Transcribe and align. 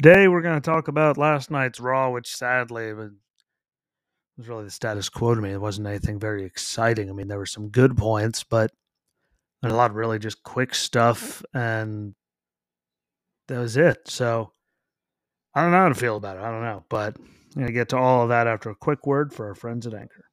Today 0.00 0.28
we're 0.28 0.42
going 0.42 0.54
to 0.54 0.60
talk 0.60 0.86
about 0.86 1.18
last 1.18 1.50
night's 1.50 1.80
Raw, 1.80 2.10
which 2.10 2.28
sadly 2.28 2.92
was 2.92 3.10
really 4.36 4.62
the 4.62 4.70
status 4.70 5.08
quo 5.08 5.34
to 5.34 5.40
me. 5.40 5.50
It 5.50 5.60
wasn't 5.60 5.88
anything 5.88 6.20
very 6.20 6.44
exciting. 6.44 7.10
I 7.10 7.12
mean, 7.12 7.26
there 7.26 7.38
were 7.38 7.46
some 7.46 7.70
good 7.70 7.96
points, 7.96 8.44
but 8.44 8.70
a 9.64 9.68
lot 9.70 9.90
of 9.90 9.96
really 9.96 10.20
just 10.20 10.44
quick 10.44 10.72
stuff, 10.72 11.42
and 11.52 12.14
that 13.48 13.58
was 13.58 13.76
it. 13.76 13.98
So 14.06 14.52
I 15.52 15.62
don't 15.62 15.72
know 15.72 15.78
how 15.78 15.88
to 15.88 15.96
feel 15.96 16.16
about 16.16 16.36
it. 16.36 16.44
I 16.44 16.52
don't 16.52 16.62
know, 16.62 16.84
but 16.88 17.16
I'm 17.18 17.62
going 17.62 17.66
to 17.66 17.72
get 17.72 17.88
to 17.88 17.96
all 17.96 18.22
of 18.22 18.28
that 18.28 18.46
after 18.46 18.70
a 18.70 18.76
quick 18.76 19.04
word 19.04 19.34
for 19.34 19.48
our 19.48 19.56
friends 19.56 19.84
at 19.84 19.94
Anchor. 19.94 20.26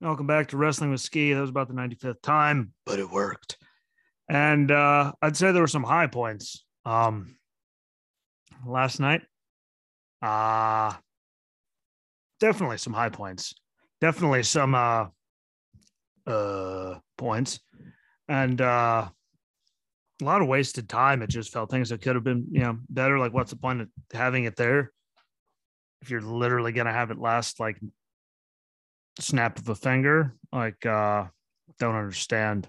Welcome 0.00 0.26
back 0.26 0.48
to 0.48 0.56
Wrestling 0.56 0.90
with 0.90 1.02
Ski. 1.02 1.34
That 1.34 1.40
was 1.40 1.50
about 1.50 1.68
the 1.68 1.74
95th 1.74 2.20
time, 2.20 2.72
but 2.84 2.98
it 2.98 3.08
worked. 3.08 3.58
And 4.30 4.70
uh, 4.70 5.12
I'd 5.20 5.36
say 5.36 5.52
there 5.52 5.60
were 5.60 5.66
some 5.66 5.82
high 5.84 6.06
points. 6.06 6.64
Um, 6.86 7.36
last 8.64 9.00
night, 9.00 9.22
uh 10.22 10.92
definitely 12.40 12.78
some 12.78 12.92
high 12.92 13.08
points. 13.08 13.54
Definitely 14.00 14.42
some 14.42 14.74
uh 14.74 15.06
uh 16.26 16.98
points. 17.16 17.60
And 18.28 18.60
uh 18.60 19.08
a 20.20 20.24
lot 20.24 20.42
of 20.42 20.48
wasted 20.48 20.88
time. 20.88 21.22
It 21.22 21.30
just 21.30 21.52
felt 21.52 21.70
things 21.70 21.88
that 21.88 22.02
could 22.02 22.14
have 22.14 22.24
been, 22.24 22.46
you 22.50 22.60
know, 22.60 22.78
better. 22.90 23.18
Like, 23.18 23.32
what's 23.32 23.50
the 23.50 23.56
point 23.56 23.80
of 23.80 23.88
having 24.12 24.44
it 24.44 24.56
there 24.56 24.92
if 26.02 26.10
you're 26.10 26.20
literally 26.20 26.72
gonna 26.72 26.92
have 26.92 27.10
it 27.10 27.18
last 27.18 27.58
like 27.58 27.80
snap 29.18 29.58
of 29.58 29.68
a 29.70 29.74
finger? 29.74 30.34
Like, 30.52 30.84
uh, 30.84 31.26
don't 31.78 31.94
understand 31.94 32.68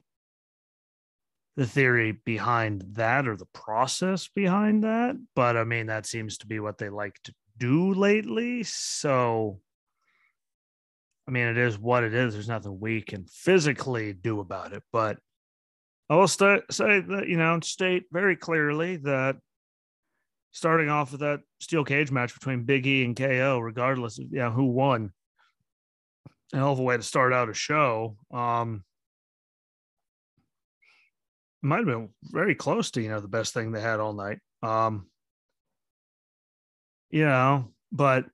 the 1.57 1.65
theory 1.65 2.13
behind 2.13 2.83
that 2.93 3.27
or 3.27 3.35
the 3.35 3.47
process 3.47 4.29
behind 4.33 4.83
that. 4.83 5.15
But 5.35 5.57
I 5.57 5.63
mean, 5.63 5.87
that 5.87 6.05
seems 6.05 6.37
to 6.39 6.47
be 6.47 6.59
what 6.59 6.77
they 6.77 6.89
like 6.89 7.21
to 7.23 7.33
do 7.57 7.93
lately. 7.93 8.63
So, 8.63 9.59
I 11.27 11.31
mean, 11.31 11.47
it 11.47 11.57
is 11.57 11.77
what 11.77 12.03
it 12.03 12.13
is. 12.13 12.33
There's 12.33 12.47
nothing 12.47 12.79
we 12.79 13.01
can 13.01 13.25
physically 13.25 14.13
do 14.13 14.39
about 14.39 14.73
it. 14.73 14.83
But 14.91 15.17
I 16.09 16.15
will 16.15 16.27
st- 16.27 16.71
say 16.71 17.01
that, 17.01 17.27
you 17.27 17.37
know, 17.37 17.59
state 17.61 18.03
very 18.11 18.35
clearly 18.35 18.97
that 18.97 19.37
starting 20.51 20.89
off 20.89 21.11
with 21.11 21.21
that 21.21 21.41
steel 21.59 21.83
cage 21.83 22.11
match 22.11 22.33
between 22.33 22.63
Big 22.63 22.85
E 22.87 23.05
and 23.05 23.15
KO, 23.15 23.59
regardless 23.59 24.19
of 24.19 24.25
you 24.31 24.39
know, 24.39 24.51
who 24.51 24.65
won, 24.65 25.11
a 26.53 26.57
hell 26.57 26.73
of 26.73 26.79
a 26.79 26.83
way 26.83 26.97
to 26.97 27.03
start 27.03 27.33
out 27.33 27.49
a 27.49 27.53
show. 27.53 28.17
Um, 28.31 28.83
might 31.61 31.77
have 31.77 31.85
been 31.85 32.09
very 32.23 32.55
close 32.55 32.91
to, 32.91 33.01
you 33.01 33.09
know, 33.09 33.19
the 33.19 33.27
best 33.27 33.53
thing 33.53 33.71
they 33.71 33.81
had 33.81 33.99
all 33.99 34.13
night. 34.13 34.39
Um, 34.63 35.07
you 37.09 37.25
know, 37.25 37.71
but 37.91 38.25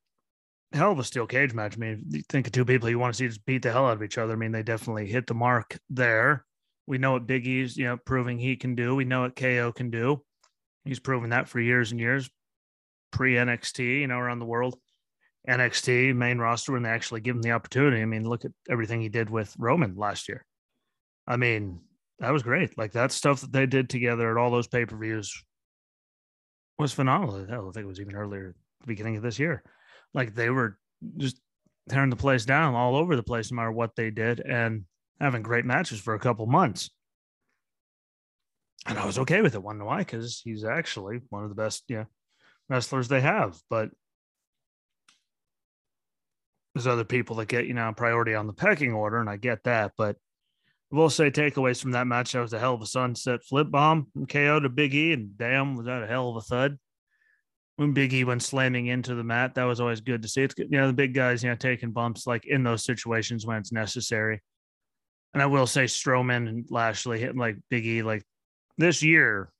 hell 0.71 0.91
of 0.91 0.99
a 0.99 1.03
steel 1.03 1.27
cage 1.27 1.53
match. 1.53 1.75
I 1.75 1.79
mean, 1.79 2.03
you 2.09 2.21
think 2.29 2.47
of 2.47 2.53
two 2.53 2.65
people 2.65 2.89
you 2.89 2.99
want 2.99 3.13
to 3.13 3.17
see 3.17 3.27
just 3.27 3.45
beat 3.45 3.63
the 3.63 3.71
hell 3.71 3.87
out 3.87 3.97
of 3.97 4.03
each 4.03 4.17
other. 4.17 4.33
I 4.33 4.37
mean, 4.37 4.51
they 4.51 4.63
definitely 4.63 5.07
hit 5.07 5.27
the 5.27 5.33
mark 5.33 5.77
there. 5.89 6.45
We 6.85 6.97
know 6.97 7.13
what 7.13 7.27
Big 7.27 7.45
E's, 7.45 7.75
you 7.75 7.85
know, 7.85 7.97
proving 7.97 8.37
he 8.37 8.55
can 8.55 8.75
do. 8.75 8.95
We 8.95 9.05
know 9.05 9.21
what 9.21 9.35
KO 9.35 9.71
can 9.73 9.89
do. 9.89 10.23
He's 10.85 10.99
proven 10.99 11.31
that 11.31 11.49
for 11.49 11.59
years 11.59 11.91
and 11.91 11.99
years. 11.99 12.29
Pre 13.11 13.33
NXT, 13.35 14.01
you 14.01 14.07
know, 14.07 14.17
around 14.17 14.39
the 14.39 14.45
world. 14.45 14.77
NXT 15.47 16.15
main 16.15 16.39
roster 16.39 16.73
when 16.73 16.83
they 16.83 16.89
actually 16.89 17.21
give 17.21 17.35
him 17.35 17.41
the 17.41 17.51
opportunity. 17.51 18.01
I 18.01 18.05
mean, 18.05 18.27
look 18.27 18.45
at 18.45 18.51
everything 18.69 19.01
he 19.01 19.09
did 19.09 19.29
with 19.29 19.53
Roman 19.57 19.95
last 19.95 20.27
year. 20.27 20.45
I 21.25 21.37
mean, 21.37 21.81
that 22.19 22.31
was 22.31 22.43
great. 22.43 22.77
Like 22.77 22.93
that 22.93 23.11
stuff 23.11 23.41
that 23.41 23.51
they 23.51 23.65
did 23.65 23.89
together 23.89 24.31
at 24.31 24.37
all 24.37 24.51
those 24.51 24.67
pay 24.67 24.85
per 24.85 24.97
views 24.97 25.43
was 26.79 26.93
phenomenal. 26.93 27.45
Hell, 27.47 27.69
I 27.69 27.71
think 27.71 27.85
it 27.85 27.87
was 27.87 27.99
even 27.99 28.15
earlier, 28.15 28.55
beginning 28.85 29.17
of 29.17 29.23
this 29.23 29.39
year. 29.39 29.63
Like 30.13 30.33
they 30.33 30.49
were 30.49 30.77
just 31.17 31.39
tearing 31.89 32.09
the 32.09 32.15
place 32.15 32.45
down 32.45 32.75
all 32.75 32.95
over 32.95 33.15
the 33.15 33.23
place, 33.23 33.51
no 33.51 33.55
matter 33.55 33.71
what 33.71 33.95
they 33.95 34.09
did, 34.09 34.39
and 34.39 34.85
having 35.19 35.41
great 35.41 35.65
matches 35.65 35.99
for 35.99 36.13
a 36.13 36.19
couple 36.19 36.45
months. 36.45 36.89
And 38.85 38.97
I 38.97 39.05
was 39.05 39.19
okay 39.19 39.41
with 39.41 39.55
it. 39.55 39.63
One 39.63 39.83
why? 39.83 39.99
Because 39.99 40.41
he's 40.43 40.63
actually 40.63 41.21
one 41.29 41.43
of 41.43 41.49
the 41.49 41.55
best, 41.55 41.83
yeah, 41.87 42.05
wrestlers 42.69 43.07
they 43.07 43.21
have. 43.21 43.57
But 43.69 43.89
there's 46.73 46.87
other 46.87 47.03
people 47.03 47.37
that 47.37 47.47
get, 47.47 47.65
you 47.65 47.73
know, 47.73 47.91
priority 47.95 48.33
on 48.33 48.47
the 48.47 48.53
pecking 48.53 48.93
order, 48.93 49.19
and 49.19 49.29
I 49.29 49.37
get 49.37 49.63
that. 49.63 49.93
But 49.97 50.15
will 50.91 51.09
say 51.09 51.29
takeaways 51.29 51.81
from 51.81 51.91
that 51.91 52.07
match. 52.07 52.31
That 52.31 52.41
was 52.41 52.53
a 52.53 52.59
hell 52.59 52.73
of 52.73 52.81
a 52.81 52.85
sunset 52.85 53.43
flip 53.43 53.69
bomb 53.69 54.07
from 54.13 54.25
KO 54.25 54.59
to 54.59 54.69
Big 54.69 54.95
E, 54.95 55.13
and 55.13 55.37
damn, 55.37 55.75
was 55.75 55.85
that 55.85 56.03
a 56.03 56.07
hell 56.07 56.29
of 56.29 56.37
a 56.37 56.41
thud. 56.41 56.77
When 57.75 57.93
Big 57.93 58.13
E 58.13 58.23
went 58.23 58.41
slamming 58.41 58.87
into 58.87 59.13
the 59.13 59.23
mat, 59.23 59.55
that 59.55 59.65
was 59.65 59.79
always 59.79 60.01
good 60.01 60.23
to 60.23 60.27
see. 60.27 60.41
It's 60.41 60.53
good, 60.53 60.71
you 60.71 60.79
know, 60.79 60.87
the 60.87 60.93
big 60.93 61.13
guys, 61.13 61.43
you 61.43 61.49
know, 61.49 61.55
taking 61.55 61.91
bumps 61.91 62.25
like 62.25 62.45
in 62.45 62.63
those 62.63 62.83
situations 62.83 63.45
when 63.45 63.57
it's 63.57 63.71
necessary. 63.71 64.41
And 65.33 65.43
I 65.43 65.45
will 65.45 65.67
say 65.67 65.83
Strowman 65.83 66.47
and 66.47 66.65
Lashley 66.71 67.19
hitting 67.19 67.37
like 67.37 67.57
Big 67.69 67.85
E 67.85 68.01
like 68.01 68.23
this 68.77 69.03
year. 69.03 69.51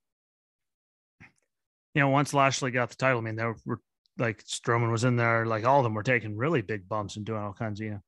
You 1.93 2.01
know, 2.01 2.09
once 2.09 2.33
Lashley 2.33 2.71
got 2.71 2.89
the 2.89 2.95
title, 2.95 3.19
I 3.19 3.21
mean, 3.21 3.35
there 3.35 3.55
were 3.65 3.81
like 4.17 4.43
Strowman 4.45 4.91
was 4.91 5.03
in 5.03 5.15
there, 5.15 5.45
like 5.45 5.65
all 5.65 5.79
of 5.79 5.83
them 5.83 5.93
were 5.93 6.03
taking 6.03 6.37
really 6.37 6.61
big 6.61 6.87
bumps 6.87 7.17
and 7.17 7.25
doing 7.25 7.41
all 7.41 7.53
kinds 7.53 7.79
of, 7.79 7.85
you 7.85 7.91
know, 7.91 8.01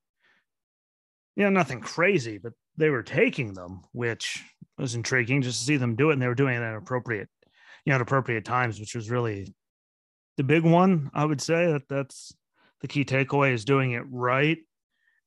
yeah, 1.36 1.48
nothing 1.50 1.80
crazy, 1.80 2.38
but 2.38 2.52
they 2.76 2.90
were 2.90 3.02
taking 3.02 3.54
them, 3.54 3.82
which 3.92 4.42
was 4.78 4.94
intriguing 4.94 5.42
just 5.42 5.60
to 5.60 5.64
see 5.64 5.76
them 5.76 5.96
do 5.96 6.10
it. 6.10 6.14
And 6.14 6.22
they 6.22 6.26
were 6.26 6.34
doing 6.34 6.56
it 6.56 6.62
at 6.62 6.76
appropriate, 6.76 7.28
you 7.84 7.90
know, 7.90 7.96
at 7.96 8.00
appropriate 8.00 8.44
times, 8.44 8.80
which 8.80 8.94
was 8.94 9.10
really 9.10 9.54
the 10.36 10.44
big 10.44 10.64
one. 10.64 11.10
I 11.14 11.24
would 11.24 11.40
say 11.40 11.72
that 11.72 11.88
that's 11.88 12.32
the 12.80 12.88
key 12.88 13.04
takeaway 13.04 13.52
is 13.52 13.64
doing 13.64 13.92
it 13.92 14.04
right. 14.10 14.58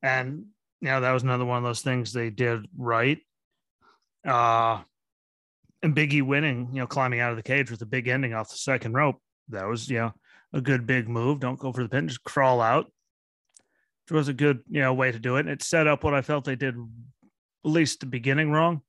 And 0.02 0.46
you 0.82 0.90
know, 0.90 1.02
that 1.02 1.12
was 1.12 1.24
another 1.24 1.46
one 1.46 1.58
of 1.58 1.64
those 1.64 1.82
things 1.82 2.12
they 2.12 2.30
did 2.30 2.68
right. 2.78 3.20
Uh 4.28 4.82
and 5.82 5.96
Biggie 5.96 6.22
winning, 6.22 6.70
you 6.72 6.80
know, 6.80 6.88
climbing 6.88 7.20
out 7.20 7.32
of 7.32 7.38
the 7.38 7.44
cage 7.44 7.70
with 7.70 7.82
a 7.82 7.86
big 7.86 8.08
ending 8.08 8.34
off 8.34 8.50
the 8.50 8.56
second 8.56 8.94
rope. 8.94 9.22
That 9.50 9.68
was, 9.68 9.90
you 9.90 9.98
know, 9.98 10.14
a 10.54 10.62
good 10.62 10.88
big 10.88 11.10
move. 11.10 11.42
Don't 11.42 11.60
go 11.60 11.74
for 11.74 11.84
the 11.84 11.90
pin, 11.90 12.08
just 12.08 12.24
crawl 12.24 12.62
out. 12.62 12.86
Which 14.06 14.16
was 14.16 14.28
a 14.30 14.34
good, 14.34 14.62
you 14.70 14.82
know, 14.82 14.94
way 14.94 15.12
to 15.12 15.20
do 15.20 15.36
it. 15.36 15.42
And 15.42 15.50
it 15.50 15.62
set 15.62 15.88
up 15.88 16.04
what 16.04 16.14
I 16.14 16.22
felt 16.22 16.46
they 16.46 16.56
did 16.56 16.76
at 17.66 17.72
least 17.72 18.00
the 18.00 18.06
beginning 18.06 18.52
wrong. 18.52 18.82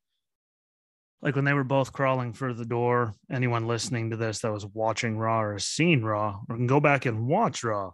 Like 1.23 1.37
when 1.37 1.45
they 1.45 1.55
were 1.55 1.65
both 1.65 1.93
crawling 1.93 2.35
for 2.35 2.53
the 2.53 2.67
door, 2.67 3.15
anyone 3.31 3.67
listening 3.67 4.11
to 4.11 4.17
this 4.17 4.41
that 4.41 4.53
was 4.53 4.67
watching 4.67 5.17
Raw 5.17 5.41
or 5.41 5.59
seen 5.59 6.03
Raw 6.03 6.41
or 6.49 6.57
can 6.57 6.67
go 6.67 6.81
back 6.81 7.07
and 7.07 7.27
watch 7.27 7.65
Raw, 7.65 7.93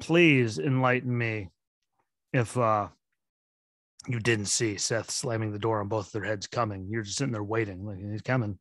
please 0.00 0.58
enlighten 0.58 1.16
me 1.16 1.48
if 2.32 2.56
uh 2.56 2.88
you 4.08 4.18
didn't 4.18 4.46
see 4.46 4.76
Seth 4.76 5.10
slamming 5.10 5.52
the 5.52 5.58
door 5.58 5.80
on 5.80 5.88
both 5.88 6.10
their 6.12 6.24
heads 6.24 6.46
coming. 6.46 6.88
You're 6.90 7.02
just 7.02 7.18
sitting 7.18 7.32
there 7.32 7.42
waiting, 7.42 7.84
like 7.84 7.98
he's 7.98 8.22
coming, 8.22 8.58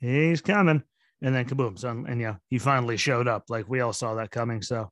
he's 0.00 0.40
coming, 0.40 0.82
and 1.22 1.34
then 1.34 1.46
kaboom! 1.46 1.78
So, 1.78 1.88
and 1.90 2.20
yeah, 2.20 2.36
he 2.48 2.58
finally 2.58 2.96
showed 2.96 3.28
up. 3.28 3.44
Like 3.48 3.68
we 3.68 3.80
all 3.80 3.92
saw 3.92 4.14
that 4.14 4.30
coming. 4.30 4.62
So 4.62 4.90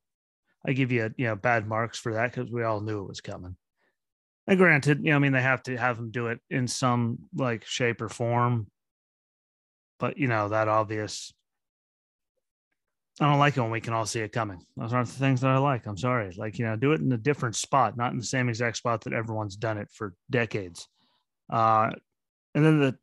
I 0.65 0.73
give 0.73 0.91
you, 0.91 1.13
you 1.17 1.25
know, 1.25 1.35
bad 1.35 1.67
marks 1.67 1.99
for 1.99 2.13
that 2.13 2.33
because 2.33 2.51
we 2.51 2.63
all 2.63 2.81
knew 2.81 3.01
it 3.01 3.07
was 3.07 3.21
coming. 3.21 3.55
And 4.47 4.57
granted, 4.57 4.99
you 5.03 5.11
know, 5.11 5.15
I 5.15 5.19
mean, 5.19 5.31
they 5.31 5.41
have 5.41 5.63
to 5.63 5.75
have 5.75 5.97
them 5.97 6.11
do 6.11 6.27
it 6.27 6.39
in 6.49 6.67
some 6.67 7.17
like 7.35 7.65
shape 7.65 8.01
or 8.01 8.09
form, 8.09 8.67
but 9.99 10.17
you 10.17 10.27
know, 10.27 10.49
that 10.49 10.67
obvious. 10.67 11.33
I 13.19 13.29
don't 13.29 13.39
like 13.39 13.55
it 13.55 13.61
when 13.61 13.71
we 13.71 13.79
can 13.79 13.93
all 13.93 14.05
see 14.05 14.19
it 14.19 14.33
coming. 14.33 14.61
Those 14.75 14.91
aren't 14.91 15.07
the 15.07 15.13
things 15.13 15.39
that 15.41 15.51
I 15.51 15.57
like. 15.57 15.87
I'm 15.87 15.97
sorry. 15.97 16.33
Like, 16.35 16.59
you 16.59 16.65
know, 16.65 16.75
do 16.75 16.91
it 16.91 16.99
in 16.99 17.11
a 17.13 17.17
different 17.17 17.55
spot, 17.55 17.95
not 17.95 18.11
in 18.11 18.17
the 18.17 18.25
same 18.25 18.49
exact 18.49 18.75
spot 18.75 19.05
that 19.05 19.13
everyone's 19.13 19.55
done 19.55 19.77
it 19.77 19.89
for 19.93 20.13
decades. 20.29 20.89
Uh, 21.49 21.91
and 22.53 22.65
then 22.65 22.79
the 22.81 22.97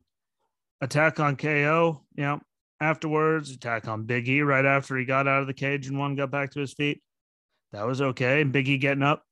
attack 0.81 1.19
on 1.19 1.35
KO, 1.35 2.03
you 2.15 2.23
know, 2.23 2.41
afterwards, 2.79 3.49
attack 3.49 3.87
on 3.87 4.03
Big 4.03 4.29
E 4.29 4.41
right 4.41 4.65
after 4.65 4.95
he 4.97 5.05
got 5.05 5.27
out 5.27 5.41
of 5.41 5.47
the 5.47 5.53
cage 5.53 5.87
and 5.87 5.97
one 5.97 6.15
got 6.15 6.29
back 6.29 6.51
to 6.51 6.59
his 6.59 6.73
feet. 6.73 7.01
That 7.71 7.87
was 7.87 7.99
okay. 7.99 8.41
And 8.41 8.51
Big 8.51 8.69
E 8.69 8.77
getting 8.77 9.01
up, 9.01 9.23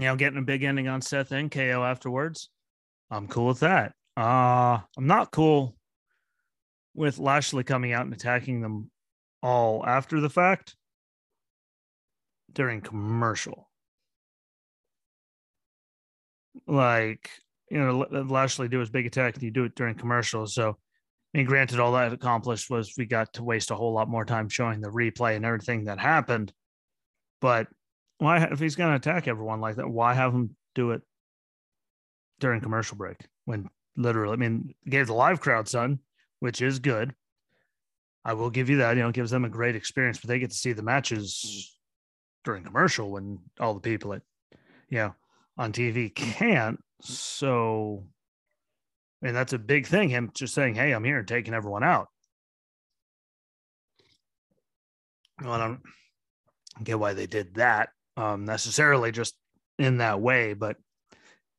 you 0.00 0.08
know, 0.08 0.16
getting 0.16 0.38
a 0.38 0.42
big 0.42 0.62
ending 0.62 0.88
on 0.88 1.00
Seth 1.00 1.32
and 1.32 1.50
KO 1.50 1.84
afterwards. 1.84 2.48
I'm 3.10 3.28
cool 3.28 3.46
with 3.46 3.60
that. 3.60 3.92
Uh, 4.16 4.80
I'm 4.96 5.06
not 5.06 5.30
cool 5.30 5.76
with 6.94 7.18
Lashley 7.18 7.62
coming 7.62 7.92
out 7.92 8.06
and 8.06 8.14
attacking 8.14 8.60
them 8.60 8.90
all 9.42 9.84
after 9.86 10.20
the 10.20 10.30
fact 10.30 10.74
during 12.52 12.80
commercial. 12.80 13.68
Like, 16.66 17.30
you 17.70 17.78
know, 17.78 18.06
Lashley 18.10 18.68
do 18.68 18.80
his 18.80 18.90
big 18.90 19.06
attack 19.06 19.34
and 19.34 19.42
you 19.42 19.50
do 19.50 19.64
it 19.64 19.74
during 19.74 19.94
commercials. 19.94 20.54
So, 20.54 20.70
I 21.34 21.38
mean, 21.38 21.46
granted, 21.46 21.78
all 21.78 21.92
that 21.92 22.12
accomplished 22.12 22.70
was 22.70 22.94
we 22.96 23.04
got 23.04 23.34
to 23.34 23.44
waste 23.44 23.70
a 23.70 23.76
whole 23.76 23.92
lot 23.92 24.08
more 24.08 24.24
time 24.24 24.48
showing 24.48 24.80
the 24.80 24.88
replay 24.88 25.36
and 25.36 25.44
everything 25.44 25.84
that 25.84 26.00
happened. 26.00 26.52
But 27.42 27.68
why, 28.18 28.44
if 28.44 28.58
he's 28.58 28.76
going 28.76 28.90
to 28.90 28.96
attack 28.96 29.28
everyone 29.28 29.60
like 29.60 29.76
that, 29.76 29.88
why 29.88 30.14
have 30.14 30.32
him 30.32 30.56
do 30.74 30.92
it 30.92 31.02
during 32.40 32.60
commercial 32.60 32.96
break? 32.96 33.18
when 33.46 33.70
literally, 33.96 34.34
I 34.34 34.36
mean, 34.36 34.74
gave 34.86 35.06
the 35.06 35.14
live 35.14 35.40
crowd 35.40 35.66
sun, 35.66 36.00
which 36.40 36.60
is 36.60 36.78
good. 36.78 37.14
I 38.24 38.34
will 38.34 38.50
give 38.50 38.68
you 38.68 38.78
that. 38.78 38.96
You 38.96 39.04
know, 39.04 39.12
gives 39.12 39.30
them 39.30 39.46
a 39.46 39.48
great 39.48 39.76
experience, 39.76 40.18
but 40.18 40.28
they 40.28 40.38
get 40.38 40.50
to 40.50 40.56
see 40.56 40.72
the 40.72 40.82
matches 40.82 41.74
during 42.44 42.64
commercial 42.64 43.10
when 43.10 43.38
all 43.58 43.72
the 43.72 43.80
people 43.80 44.12
at, 44.12 44.22
you 44.90 44.98
know, 44.98 45.14
on 45.56 45.72
TV 45.72 46.14
can't. 46.14 46.78
So, 47.00 48.04
and 49.22 49.34
that's 49.34 49.52
a 49.52 49.58
big 49.58 49.86
thing. 49.86 50.10
Him 50.10 50.30
just 50.34 50.54
saying, 50.54 50.74
"Hey, 50.74 50.92
I'm 50.92 51.04
here," 51.04 51.18
and 51.18 51.28
taking 51.28 51.54
everyone 51.54 51.84
out. 51.84 52.08
Well, 55.40 55.52
I 55.52 55.58
don't 55.58 55.80
get 56.82 56.98
why 56.98 57.14
they 57.14 57.26
did 57.26 57.54
that 57.54 57.90
um, 58.16 58.44
necessarily, 58.44 59.12
just 59.12 59.34
in 59.78 59.98
that 59.98 60.20
way, 60.20 60.54
but 60.54 60.76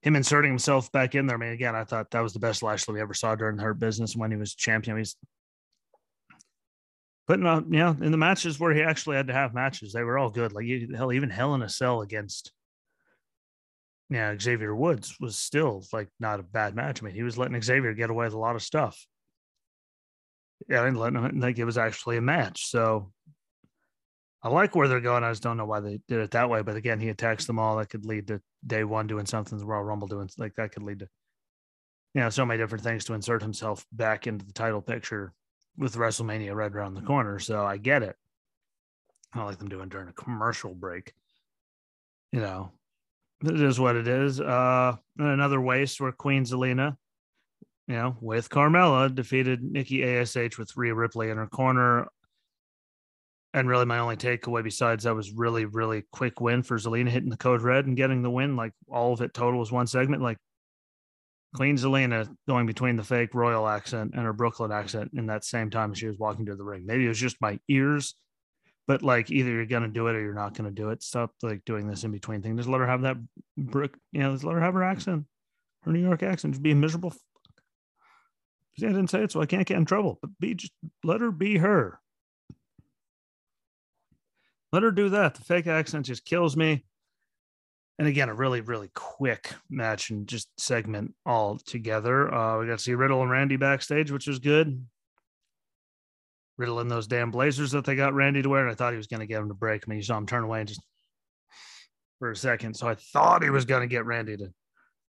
him 0.01 0.15
inserting 0.15 0.51
himself 0.51 0.91
back 0.91 1.15
in 1.15 1.27
there. 1.27 1.37
I 1.37 1.39
mean, 1.39 1.51
again, 1.51 1.75
I 1.75 1.83
thought 1.83 2.11
that 2.11 2.21
was 2.21 2.33
the 2.33 2.39
best 2.39 2.63
Lashley 2.63 2.93
we 2.93 3.01
ever 3.01 3.13
saw 3.13 3.35
during 3.35 3.57
Hurt 3.57 3.79
Business 3.79 4.15
when 4.15 4.31
he 4.31 4.37
was 4.37 4.55
champion. 4.55 4.97
He's 4.97 5.15
putting 7.27 7.45
up, 7.45 7.65
you 7.69 7.79
know, 7.79 7.95
in 8.01 8.11
the 8.11 8.17
matches 8.17 8.59
where 8.59 8.73
he 8.73 8.81
actually 8.81 9.17
had 9.17 9.27
to 9.27 9.33
have 9.33 9.53
matches, 9.53 9.93
they 9.93 10.03
were 10.03 10.17
all 10.17 10.29
good. 10.29 10.53
Like 10.53 10.65
hell, 10.95 11.11
even 11.11 11.29
Hell 11.29 11.55
in 11.55 11.61
a 11.61 11.69
Cell 11.69 12.01
against, 12.01 12.51
yeah, 14.09 14.35
Xavier 14.39 14.73
Woods 14.73 15.17
was 15.19 15.35
still 15.35 15.83
like 15.91 16.07
not 16.19 16.39
a 16.39 16.43
bad 16.43 16.75
match. 16.75 17.01
I 17.01 17.05
mean, 17.05 17.15
he 17.15 17.23
was 17.23 17.37
letting 17.37 17.61
Xavier 17.61 17.93
get 17.93 18.09
away 18.09 18.25
with 18.25 18.33
a 18.33 18.39
lot 18.39 18.55
of 18.55 18.63
stuff. 18.63 19.05
Yeah, 20.69 20.85
and 20.85 20.97
letting 20.97 21.21
him 21.21 21.39
like 21.39 21.59
it 21.59 21.65
was 21.65 21.77
actually 21.77 22.17
a 22.17 22.21
match. 22.21 22.67
So 22.67 23.11
I 24.43 24.49
like 24.49 24.75
where 24.75 24.87
they're 24.87 25.01
going. 25.01 25.23
I 25.23 25.31
just 25.31 25.43
don't 25.43 25.57
know 25.57 25.65
why 25.65 25.79
they 25.79 25.99
did 26.07 26.19
it 26.19 26.31
that 26.31 26.49
way. 26.49 26.61
But 26.61 26.75
again, 26.75 26.99
he 26.99 27.09
attacks 27.09 27.45
them 27.45 27.59
all. 27.59 27.77
That 27.77 27.89
could 27.89 28.05
lead 28.05 28.27
to 28.27 28.41
day 28.65 28.83
one 28.83 29.07
doing 29.07 29.25
something, 29.25 29.57
the 29.57 29.65
Royal 29.65 29.83
Rumble 29.83 30.07
doing 30.07 30.29
like 30.37 30.55
that 30.55 30.71
could 30.71 30.83
lead 30.83 30.99
to, 30.99 31.07
you 32.13 32.21
know, 32.21 32.29
so 32.29 32.45
many 32.45 32.59
different 32.59 32.83
things 32.83 33.05
to 33.05 33.13
insert 33.13 33.41
himself 33.41 33.85
back 33.91 34.27
into 34.27 34.45
the 34.45 34.53
title 34.53 34.81
picture 34.81 35.33
with 35.77 35.95
WrestleMania 35.95 36.53
right 36.53 36.71
around 36.71 36.93
the 36.93 37.01
corner. 37.01 37.39
So 37.39 37.65
I 37.65 37.77
get 37.77 38.03
it. 38.03 38.15
I 39.33 39.43
like 39.43 39.57
them 39.57 39.69
doing 39.69 39.89
during 39.89 40.07
a 40.07 40.13
commercial 40.13 40.73
break. 40.73 41.13
You 42.31 42.39
know, 42.41 42.71
it 43.43 43.59
is 43.59 43.79
what 43.79 43.95
it 43.95 44.07
is. 44.07 44.39
Uh, 44.39 44.95
another 45.17 45.61
waste 45.61 45.99
where 45.99 46.11
Queen 46.11 46.43
Zelina, 46.43 46.95
you 47.87 47.95
know, 47.95 48.17
with 48.21 48.49
Carmella 48.49 49.13
defeated 49.13 49.63
Nikki 49.63 50.03
ASH 50.03 50.57
with 50.57 50.75
Rhea 50.75 50.93
Ripley 50.93 51.29
in 51.29 51.37
her 51.37 51.47
corner 51.47 52.07
and 53.59 53.69
really 53.69 53.85
my 53.85 53.99
only 53.99 54.15
takeaway 54.15 54.63
besides 54.63 55.03
that 55.03 55.15
was 55.15 55.31
really 55.31 55.65
really 55.65 56.03
quick 56.11 56.39
win 56.39 56.63
for 56.63 56.77
Zelina 56.77 57.09
hitting 57.09 57.29
the 57.29 57.37
code 57.37 57.61
red 57.61 57.85
and 57.85 57.97
getting 57.97 58.21
the 58.21 58.29
win 58.29 58.55
like 58.55 58.73
all 58.89 59.13
of 59.13 59.21
it 59.21 59.33
total 59.33 59.59
was 59.59 59.71
one 59.71 59.87
segment 59.87 60.21
like 60.21 60.37
Queen 61.55 61.77
Zelina 61.77 62.27
going 62.47 62.65
between 62.65 62.97
the 62.97 63.03
fake 63.03 63.33
royal 63.33 63.67
accent 63.67 64.11
and 64.13 64.23
her 64.23 64.33
Brooklyn 64.33 64.71
accent 64.71 65.11
in 65.15 65.27
that 65.27 65.45
same 65.45 65.69
time 65.69 65.93
she 65.93 66.07
was 66.07 66.17
walking 66.17 66.45
to 66.45 66.55
the 66.55 66.63
ring 66.63 66.85
maybe 66.85 67.05
it 67.05 67.09
was 67.09 67.19
just 67.19 67.41
my 67.41 67.59
ears 67.67 68.15
but 68.87 69.01
like 69.01 69.31
either 69.31 69.51
you're 69.51 69.65
gonna 69.65 69.87
do 69.87 70.07
it 70.07 70.15
or 70.15 70.21
you're 70.21 70.33
not 70.33 70.55
gonna 70.55 70.71
do 70.71 70.89
it 70.89 71.03
stop 71.03 71.31
like 71.41 71.63
doing 71.65 71.87
this 71.87 72.03
in 72.03 72.11
between 72.11 72.41
thing 72.41 72.57
just 72.57 72.69
let 72.69 72.81
her 72.81 72.87
have 72.87 73.01
that 73.01 73.17
brick 73.57 73.93
you 74.11 74.19
know 74.19 74.33
just 74.33 74.43
let 74.43 74.53
her 74.53 74.61
have 74.61 74.73
her 74.73 74.83
accent 74.83 75.25
her 75.83 75.91
New 75.91 76.01
York 76.01 76.23
accent 76.23 76.53
just 76.53 76.63
be 76.63 76.71
a 76.71 76.75
miserable 76.75 77.13
See, 78.79 78.85
I 78.85 78.89
didn't 78.89 79.09
say 79.09 79.23
it, 79.23 79.31
so 79.31 79.41
I 79.41 79.47
can't 79.47 79.65
get 79.65 79.77
in 79.77 79.85
trouble. 79.85 80.19
But 80.21 80.31
be 80.39 80.53
just 80.53 80.73
let 81.03 81.21
her 81.21 81.31
be 81.31 81.57
her. 81.57 81.99
Let 84.71 84.83
her 84.83 84.91
do 84.91 85.09
that. 85.09 85.35
The 85.35 85.41
fake 85.41 85.67
accent 85.67 86.05
just 86.05 86.25
kills 86.25 86.57
me. 86.57 86.85
And 87.99 88.07
again, 88.07 88.29
a 88.29 88.33
really, 88.33 88.61
really 88.61 88.91
quick 88.93 89.53
match 89.69 90.11
and 90.11 90.27
just 90.27 90.49
segment 90.59 91.15
all 91.25 91.57
together. 91.57 92.31
Uh, 92.31 92.59
we 92.59 92.67
got 92.67 92.77
to 92.77 92.83
see 92.83 92.93
Riddle 92.93 93.21
and 93.21 93.31
Randy 93.31 93.55
backstage, 93.55 94.11
which 94.11 94.27
was 94.27 94.39
good. 94.39 94.85
Riddle 96.57 96.79
in 96.79 96.87
those 96.87 97.07
damn 97.07 97.31
blazers 97.31 97.71
that 97.71 97.85
they 97.85 97.95
got 97.95 98.13
Randy 98.13 98.41
to 98.41 98.49
wear. 98.49 98.61
And 98.61 98.71
I 98.71 98.75
thought 98.75 98.93
he 98.93 98.97
was 98.97 99.07
going 99.07 99.21
to 99.21 99.27
get 99.27 99.39
him 99.39 99.47
to 99.47 99.53
break. 99.55 99.83
I 99.85 99.89
mean, 99.89 99.97
you 99.97 100.03
saw 100.03 100.17
him 100.17 100.27
turn 100.27 100.43
away 100.43 100.59
and 100.59 100.67
just 100.67 100.81
for 102.19 102.31
a 102.31 102.35
second. 102.35 102.75
So 102.75 102.87
I 102.87 102.95
thought 102.95 103.43
he 103.43 103.49
was 103.49 103.65
going 103.65 103.81
to 103.81 103.87
get 103.87 104.05
Randy 104.05 104.37
to, 104.37 104.49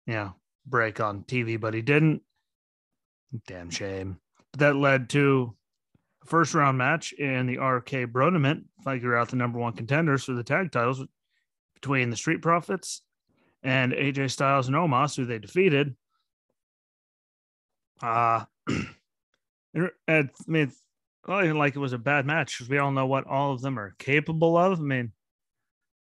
you 0.06 0.14
know, 0.14 0.36
break 0.66 1.00
on 1.00 1.24
TV, 1.24 1.60
but 1.60 1.74
he 1.74 1.82
didn't. 1.82 2.22
Damn 3.48 3.70
shame. 3.70 4.20
But 4.52 4.60
that 4.60 4.76
led 4.76 5.10
to 5.12 5.56
first 6.26 6.54
round 6.54 6.78
match 6.78 7.14
in 7.14 7.48
the 7.48 7.58
RK 7.58 8.12
Bronament, 8.12 8.66
figure 8.84 9.16
out 9.16 9.30
the 9.30 9.36
number 9.36 9.60
one 9.60 9.74
contenders 9.74 10.24
for 10.24 10.34
the 10.34 10.44
tag 10.44 10.72
titles 10.72 11.04
between 11.76 12.10
the 12.10 12.16
Street 12.16 12.42
Profits 12.42 13.02
and 13.64 13.94
AJ 13.94 14.32
Styles 14.32 14.68
and 14.68 14.76
Omos, 14.76 15.16
who 15.16 15.26
they 15.26 15.40
defeated. 15.40 15.96
Uh, 18.02 18.46
I 20.08 20.30
mean, 20.48 20.72
well, 21.28 21.44
even 21.44 21.58
like 21.58 21.76
it 21.76 21.80
was 21.80 21.94
a 21.94 21.98
bad 21.98 22.26
match 22.26 22.58
because 22.58 22.70
we 22.70 22.78
all 22.78 22.92
know 22.92 23.08
what 23.08 23.28
all 23.28 23.54
of 23.54 23.62
them 23.62 23.80
are 23.80 23.96
capable 23.98 24.58
of. 24.58 24.80
I 24.80 24.84
mean, 24.84 25.12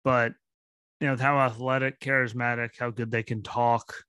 but 0.04 0.32
you 1.00 1.06
know 1.06 1.16
how 1.16 1.38
athletic, 1.38 2.00
charismatic, 2.00 2.70
how 2.78 2.90
good 2.90 3.10
they 3.10 3.22
can 3.22 3.42
talk, 3.42 4.04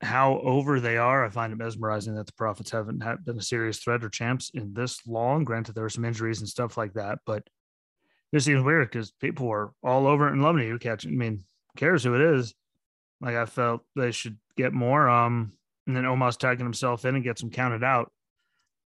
how 0.00 0.38
over 0.40 0.78
they 0.78 0.98
are. 0.98 1.24
I 1.24 1.30
find 1.30 1.52
it 1.52 1.56
mesmerizing 1.56 2.14
that 2.16 2.26
the 2.26 2.32
Profits 2.32 2.70
haven't 2.70 3.02
been 3.24 3.38
a 3.38 3.42
serious 3.42 3.78
threat 3.78 4.04
or 4.04 4.08
champs 4.08 4.50
in 4.52 4.74
this 4.74 5.06
long. 5.06 5.44
Granted, 5.44 5.74
there 5.74 5.84
were 5.84 5.90
some 5.90 6.04
injuries 6.04 6.40
and 6.40 6.48
stuff 6.48 6.76
like 6.76 6.94
that, 6.94 7.18
but 7.24 7.46
this 8.32 8.44
seems 8.44 8.62
weird 8.62 8.90
because 8.90 9.12
people 9.12 9.46
were 9.46 9.72
all 9.82 10.06
over 10.06 10.28
it 10.28 10.32
and 10.32 10.42
loving 10.42 10.66
you 10.66 10.78
catch, 10.78 11.06
I 11.06 11.10
mean, 11.10 11.44
cares 11.76 12.04
who 12.04 12.14
it 12.14 12.20
is. 12.20 12.54
Like 13.20 13.36
I 13.36 13.46
felt 13.46 13.82
they 13.94 14.10
should 14.10 14.36
get 14.56 14.72
more. 14.72 15.08
Um, 15.08 15.52
and 15.86 15.96
then 15.96 16.04
Omos 16.04 16.36
tagging 16.36 16.66
himself 16.66 17.04
in 17.04 17.14
and 17.14 17.24
gets 17.24 17.42
him 17.42 17.50
counted 17.50 17.84
out. 17.84 18.12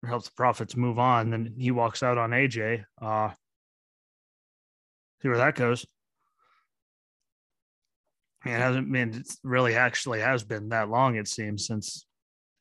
It 0.03 0.07
Helps 0.07 0.27
the 0.27 0.35
Profits 0.35 0.77
move 0.77 0.99
on. 0.99 1.31
Then 1.31 1.55
he 1.59 1.71
walks 1.71 2.03
out 2.03 2.19
on 2.19 2.31
AJ. 2.31 2.85
Uh, 3.01 3.31
see 5.21 5.29
where 5.29 5.39
that 5.39 5.55
goes. 5.57 5.87
It 8.45 8.51
hasn't 8.51 8.91
been 8.91 9.23
really 9.43 9.75
actually 9.75 10.21
has 10.21 10.43
been 10.45 10.71
that 10.71 10.89
long, 10.89 11.17
it 11.17 11.29
seems, 11.29 11.67
since 11.67 12.07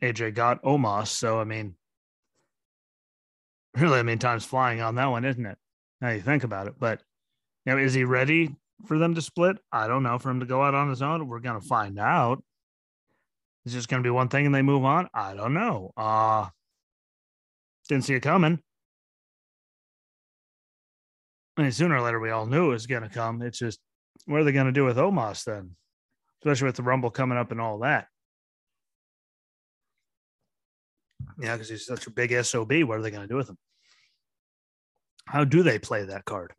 AJ 0.01 0.35
got 0.35 0.61
Omos. 0.63 1.07
So 1.07 1.39
I 1.39 1.45
mean, 1.45 1.75
really, 3.77 3.99
I 3.99 4.03
mean, 4.03 4.19
time's 4.19 4.45
flying 4.45 4.81
on 4.81 4.95
that 4.95 5.07
one, 5.07 5.25
isn't 5.25 5.45
it? 5.45 5.57
Now 6.01 6.09
you 6.09 6.21
think 6.21 6.43
about 6.43 6.67
it. 6.67 6.73
But 6.77 7.01
you 7.65 7.73
know, 7.73 7.77
is 7.77 7.93
he 7.93 8.03
ready 8.03 8.55
for 8.87 8.97
them 8.97 9.15
to 9.15 9.21
split? 9.21 9.57
I 9.71 9.87
don't 9.87 10.03
know. 10.03 10.19
For 10.19 10.29
him 10.29 10.41
to 10.41 10.45
go 10.45 10.63
out 10.63 10.75
on 10.75 10.89
his 10.89 11.01
own, 11.01 11.27
we're 11.27 11.39
gonna 11.39 11.61
find 11.61 11.97
out. 11.97 12.43
Is 13.65 13.73
just 13.73 13.89
gonna 13.89 14.03
be 14.03 14.09
one 14.09 14.29
thing 14.29 14.45
and 14.45 14.55
they 14.55 14.61
move 14.61 14.83
on? 14.83 15.07
I 15.13 15.33
don't 15.33 15.53
know. 15.53 15.93
Uh 15.95 16.49
didn't 17.89 18.05
see 18.05 18.13
it 18.13 18.21
coming. 18.21 18.59
I 21.57 21.63
mean, 21.63 21.71
sooner 21.71 21.97
or 21.97 22.01
later, 22.01 22.19
we 22.19 22.29
all 22.29 22.45
knew 22.45 22.67
it 22.67 22.73
was 22.73 22.87
going 22.87 23.01
to 23.03 23.09
come. 23.09 23.41
It's 23.41 23.59
just 23.59 23.79
what 24.25 24.39
are 24.39 24.43
they 24.45 24.53
going 24.53 24.67
to 24.67 24.71
do 24.71 24.85
with 24.85 24.95
Omos 24.95 25.43
then? 25.43 25.75
Especially 26.41 26.67
with 26.67 26.75
the 26.75 26.83
Rumble 26.83 27.09
coming 27.09 27.37
up 27.37 27.51
and 27.51 27.59
all 27.59 27.79
that. 27.79 28.07
Yeah, 31.41 31.53
because 31.53 31.69
he's 31.69 31.85
such 31.85 32.07
a 32.07 32.11
big 32.11 32.31
SOB. 32.43 32.71
What 32.83 32.97
are 32.97 33.01
they 33.01 33.11
going 33.11 33.23
to 33.23 33.27
do 33.27 33.35
with 33.35 33.49
him? 33.49 33.57
How 35.25 35.43
do 35.43 35.63
they 35.63 35.79
play 35.79 36.05
that 36.05 36.25
card? 36.25 36.53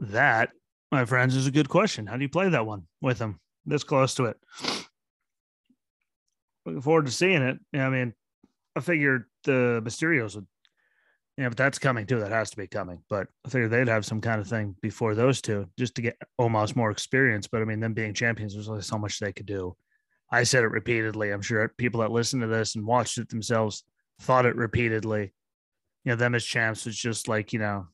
That, 0.00 0.50
my 0.90 1.04
friends, 1.04 1.36
is 1.36 1.46
a 1.46 1.52
good 1.52 1.68
question. 1.68 2.06
How 2.06 2.16
do 2.16 2.22
you 2.22 2.28
play 2.28 2.48
that 2.48 2.66
one 2.66 2.86
with 3.00 3.18
him 3.18 3.38
this 3.66 3.84
close 3.84 4.14
to 4.14 4.26
it? 4.26 4.36
Looking 6.66 6.80
forward 6.80 7.06
to 7.06 7.12
seeing 7.12 7.42
it. 7.42 7.58
I 7.74 7.90
mean, 7.90 8.14
I 8.74 8.80
figured 8.80 9.24
the 9.44 9.82
Mysterios 9.84 10.34
would 10.34 10.46
yeah, 11.36 11.48
but 11.48 11.56
that's 11.56 11.78
coming 11.78 12.06
too. 12.06 12.20
That 12.20 12.30
has 12.30 12.50
to 12.50 12.56
be 12.56 12.68
coming. 12.68 13.02
But 13.10 13.26
I 13.44 13.48
figured 13.48 13.70
they'd 13.70 13.88
have 13.88 14.04
some 14.04 14.20
kind 14.20 14.40
of 14.40 14.46
thing 14.46 14.76
before 14.80 15.14
those 15.14 15.40
two 15.40 15.68
just 15.76 15.96
to 15.96 16.02
get 16.02 16.16
Omos 16.40 16.76
more 16.76 16.90
experience. 16.90 17.48
But 17.48 17.60
I 17.60 17.64
mean, 17.64 17.80
them 17.80 17.92
being 17.92 18.14
champions, 18.14 18.54
there's 18.54 18.68
only 18.68 18.82
so 18.82 18.98
much 18.98 19.18
they 19.18 19.32
could 19.32 19.46
do. 19.46 19.76
I 20.30 20.44
said 20.44 20.62
it 20.62 20.68
repeatedly. 20.68 21.30
I'm 21.30 21.42
sure 21.42 21.68
people 21.76 22.00
that 22.00 22.12
listened 22.12 22.42
to 22.42 22.48
this 22.48 22.76
and 22.76 22.86
watched 22.86 23.18
it 23.18 23.28
themselves 23.28 23.84
thought 24.20 24.46
it 24.46 24.56
repeatedly. 24.56 25.32
You 26.04 26.12
know, 26.12 26.16
them 26.16 26.34
as 26.34 26.44
champs 26.44 26.86
was 26.86 26.96
just 26.96 27.28
like, 27.28 27.52
you 27.52 27.58
know, 27.58 27.88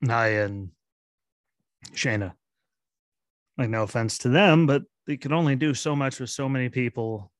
Nia 0.00 0.44
and 0.44 0.70
Shayna. 1.94 2.32
Like, 3.58 3.70
no 3.70 3.82
offense 3.82 4.18
to 4.18 4.28
them, 4.28 4.66
but 4.66 4.82
they 5.06 5.16
could 5.16 5.32
only 5.32 5.56
do 5.56 5.74
so 5.74 5.96
much 5.96 6.20
with 6.20 6.30
so 6.30 6.48
many 6.48 6.68
people 6.68 7.31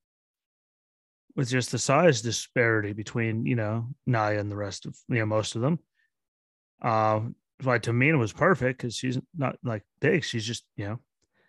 with 1.37 1.49
just 1.49 1.71
the 1.73 1.79
size 1.79 2.23
disparity 2.23 2.93
between 2.93 3.47
you 3.47 3.57
know 3.57 3.89
Nia 4.07 4.39
and 4.39 4.51
the 4.51 4.57
rest 4.57 4.87
of 4.87 4.97
you 5.09 5.19
know 5.19 5.27
most 5.27 5.57
of 5.57 5.63
them. 5.63 5.79
Uh, 6.81 7.21
why 7.63 7.79
Tamina 7.79 8.19
was 8.19 8.33
perfect 8.33 8.79
because 8.79 8.97
she's 8.97 9.19
not 9.37 9.57
like 9.63 9.83
big. 10.01 10.25
She's 10.25 10.45
just 10.45 10.65
you 10.77 10.87
know 10.87 10.99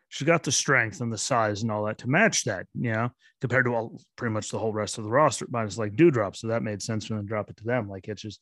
she's 0.10 0.28
got 0.28 0.44
the 0.44 0.52
strength 0.52 1.02
and 1.02 1.12
the 1.12 1.18
size 1.18 1.63
and 1.63 1.72
all 1.72 1.86
that 1.86 2.00
to 2.00 2.10
match 2.10 2.44
that. 2.44 2.68
You 2.74 2.94
know 2.94 3.10
compared 3.44 3.66
to 3.66 3.75
all 3.75 4.00
pretty 4.16 4.32
much 4.32 4.48
the 4.50 4.58
whole 4.58 4.72
rest 4.72 4.98
of 4.98 5.04
the 5.04 5.10
roster, 5.10 5.46
minus 5.50 5.78
like 5.78 5.98
Doudrop. 5.98 6.34
So 6.34 6.48
that 6.48 6.63
made 6.63 6.82
sense 6.82 7.10
when 7.10 7.20
they 7.20 7.25
drop 7.25 7.50
it 7.50 7.58
to 7.58 7.66
them. 7.66 7.90
Like 7.90 8.08
it's 8.08 8.22
just 8.22 8.40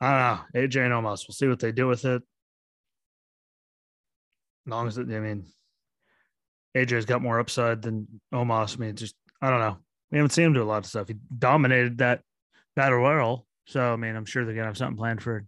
I 0.00 0.10
don't 0.10 0.20
know 0.54 0.60
AJ 0.60 0.84
and 0.84 0.92
Omos. 0.92 1.26
We'll 1.26 1.34
see 1.34 1.48
what 1.48 1.58
they 1.58 1.72
do 1.72 1.88
with 1.88 2.04
it. 2.04 2.22
As 4.66 4.70
long 4.70 4.86
as 4.86 4.98
it, 4.98 5.08
I 5.10 5.18
mean, 5.18 5.46
AJ's 6.76 7.06
got 7.06 7.22
more 7.22 7.40
upside 7.40 7.82
than 7.82 8.06
Omos. 8.32 8.76
I 8.76 8.80
mean, 8.80 8.94
just 8.94 9.16
I 9.40 9.50
don't 9.50 9.58
know. 9.58 9.78
We 10.12 10.18
haven't 10.18 10.30
seen 10.30 10.44
him 10.46 10.52
do 10.52 10.62
a 10.62 10.64
lot 10.64 10.84
of 10.84 10.86
stuff. 10.86 11.08
He 11.08 11.16
dominated 11.36 11.98
that 11.98 12.20
battle 12.76 12.98
royal, 12.98 13.46
so 13.66 13.92
I 13.92 13.96
mean, 13.96 14.14
I'm 14.14 14.26
sure 14.26 14.44
they're 14.44 14.54
gonna 14.54 14.66
have 14.66 14.76
something 14.76 14.96
planned 14.96 15.22
for 15.22 15.44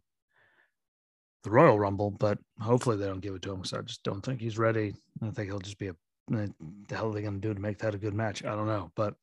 the 1.44 1.50
Royal 1.50 1.78
Rumble, 1.78 2.11
but 2.11 2.38
hopefully 2.59 2.97
they 2.97 3.06
don't 3.06 3.21
give 3.21 3.35
it 3.35 3.42
to 3.42 3.52
him 3.52 3.56
because 3.56 3.75
I 3.75 3.83
just 3.83 4.02
don't 4.02 4.23
think 4.23 4.40
he's 4.40 4.59
ready. 4.59 4.94
I 5.23 5.30
think 5.30 5.50
he'll 5.50 5.59
just 5.59 5.78
be 5.78 5.88
a 5.88 5.97
the 6.28 6.54
hell 6.90 7.11
are 7.11 7.12
they 7.12 7.23
to 7.23 7.30
do 7.33 7.52
to 7.52 7.61
make 7.61 7.78
that 7.78 7.94
a 7.94 7.99
good 7.99 8.14
match? 8.14 8.44
I 8.44 8.56
don't 8.56 8.66
know, 8.66 8.90
but 8.97 9.14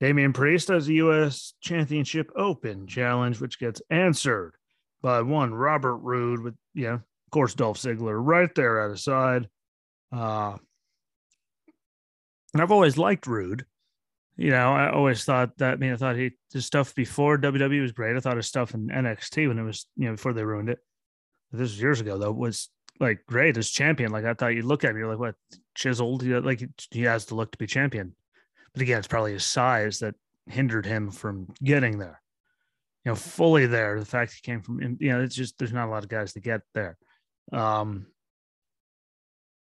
Damian 0.00 0.32
Priest 0.32 0.68
has 0.68 0.88
a 0.88 0.94
U.S. 0.94 1.52
Championship 1.60 2.30
Open 2.34 2.86
challenge, 2.86 3.40
which 3.40 3.58
gets 3.58 3.82
answered 3.90 4.54
by 5.02 5.20
one 5.20 5.54
Robert 5.54 5.96
Roode 5.98 6.40
with 6.40 6.54
yeah, 6.74 6.94
of 6.94 7.30
course 7.30 7.54
Dolph 7.54 7.78
Ziggler 7.78 8.18
right 8.18 8.52
there 8.54 8.80
at 8.80 8.90
his 8.90 9.04
side. 9.04 9.48
Uh, 10.12 10.56
and 12.54 12.62
I've 12.62 12.72
always 12.72 12.96
liked 12.96 13.26
Roode. 13.26 13.66
You 14.36 14.50
know, 14.50 14.72
I 14.72 14.90
always 14.90 15.24
thought 15.24 15.56
that. 15.58 15.74
I 15.74 15.76
mean, 15.76 15.92
I 15.92 15.96
thought 15.96 16.16
he 16.16 16.32
his 16.52 16.66
stuff 16.66 16.94
before 16.94 17.38
WWE 17.38 17.80
was 17.80 17.92
great. 17.92 18.16
I 18.16 18.20
thought 18.20 18.36
his 18.36 18.48
stuff 18.48 18.74
in 18.74 18.88
NXT 18.88 19.48
when 19.48 19.58
it 19.58 19.62
was 19.62 19.86
you 19.96 20.06
know 20.06 20.12
before 20.12 20.32
they 20.32 20.44
ruined 20.44 20.70
it. 20.70 20.78
This 21.52 21.70
was 21.70 21.80
years 21.80 22.00
ago 22.00 22.18
though. 22.18 22.32
Was 22.32 22.68
like 22.98 23.24
great 23.26 23.56
as 23.56 23.70
champion. 23.70 24.10
Like 24.10 24.24
I 24.24 24.34
thought 24.34 24.54
you'd 24.54 24.64
look 24.64 24.82
at 24.82 24.90
him, 24.90 24.98
you're 24.98 25.08
like, 25.08 25.18
what 25.18 25.36
chiseled? 25.76 26.22
He, 26.22 26.34
like 26.34 26.68
he 26.90 27.02
has 27.02 27.26
to 27.26 27.36
look 27.36 27.52
to 27.52 27.58
be 27.58 27.66
champion. 27.66 28.14
But 28.72 28.82
again, 28.82 28.98
it's 28.98 29.08
probably 29.08 29.34
his 29.34 29.44
size 29.44 30.00
that 30.00 30.16
hindered 30.46 30.86
him 30.86 31.10
from 31.12 31.52
getting 31.62 31.98
there. 31.98 32.20
You 33.04 33.12
know, 33.12 33.16
fully 33.16 33.66
there. 33.66 34.00
The 34.00 34.06
fact 34.06 34.32
he 34.34 34.40
came 34.40 34.62
from, 34.62 34.80
you 34.98 35.12
know, 35.12 35.22
it's 35.22 35.34
just 35.36 35.58
there's 35.58 35.72
not 35.72 35.86
a 35.86 35.90
lot 35.90 36.02
of 36.02 36.08
guys 36.08 36.32
to 36.32 36.40
get 36.40 36.62
there. 36.74 36.96
Um, 37.52 38.06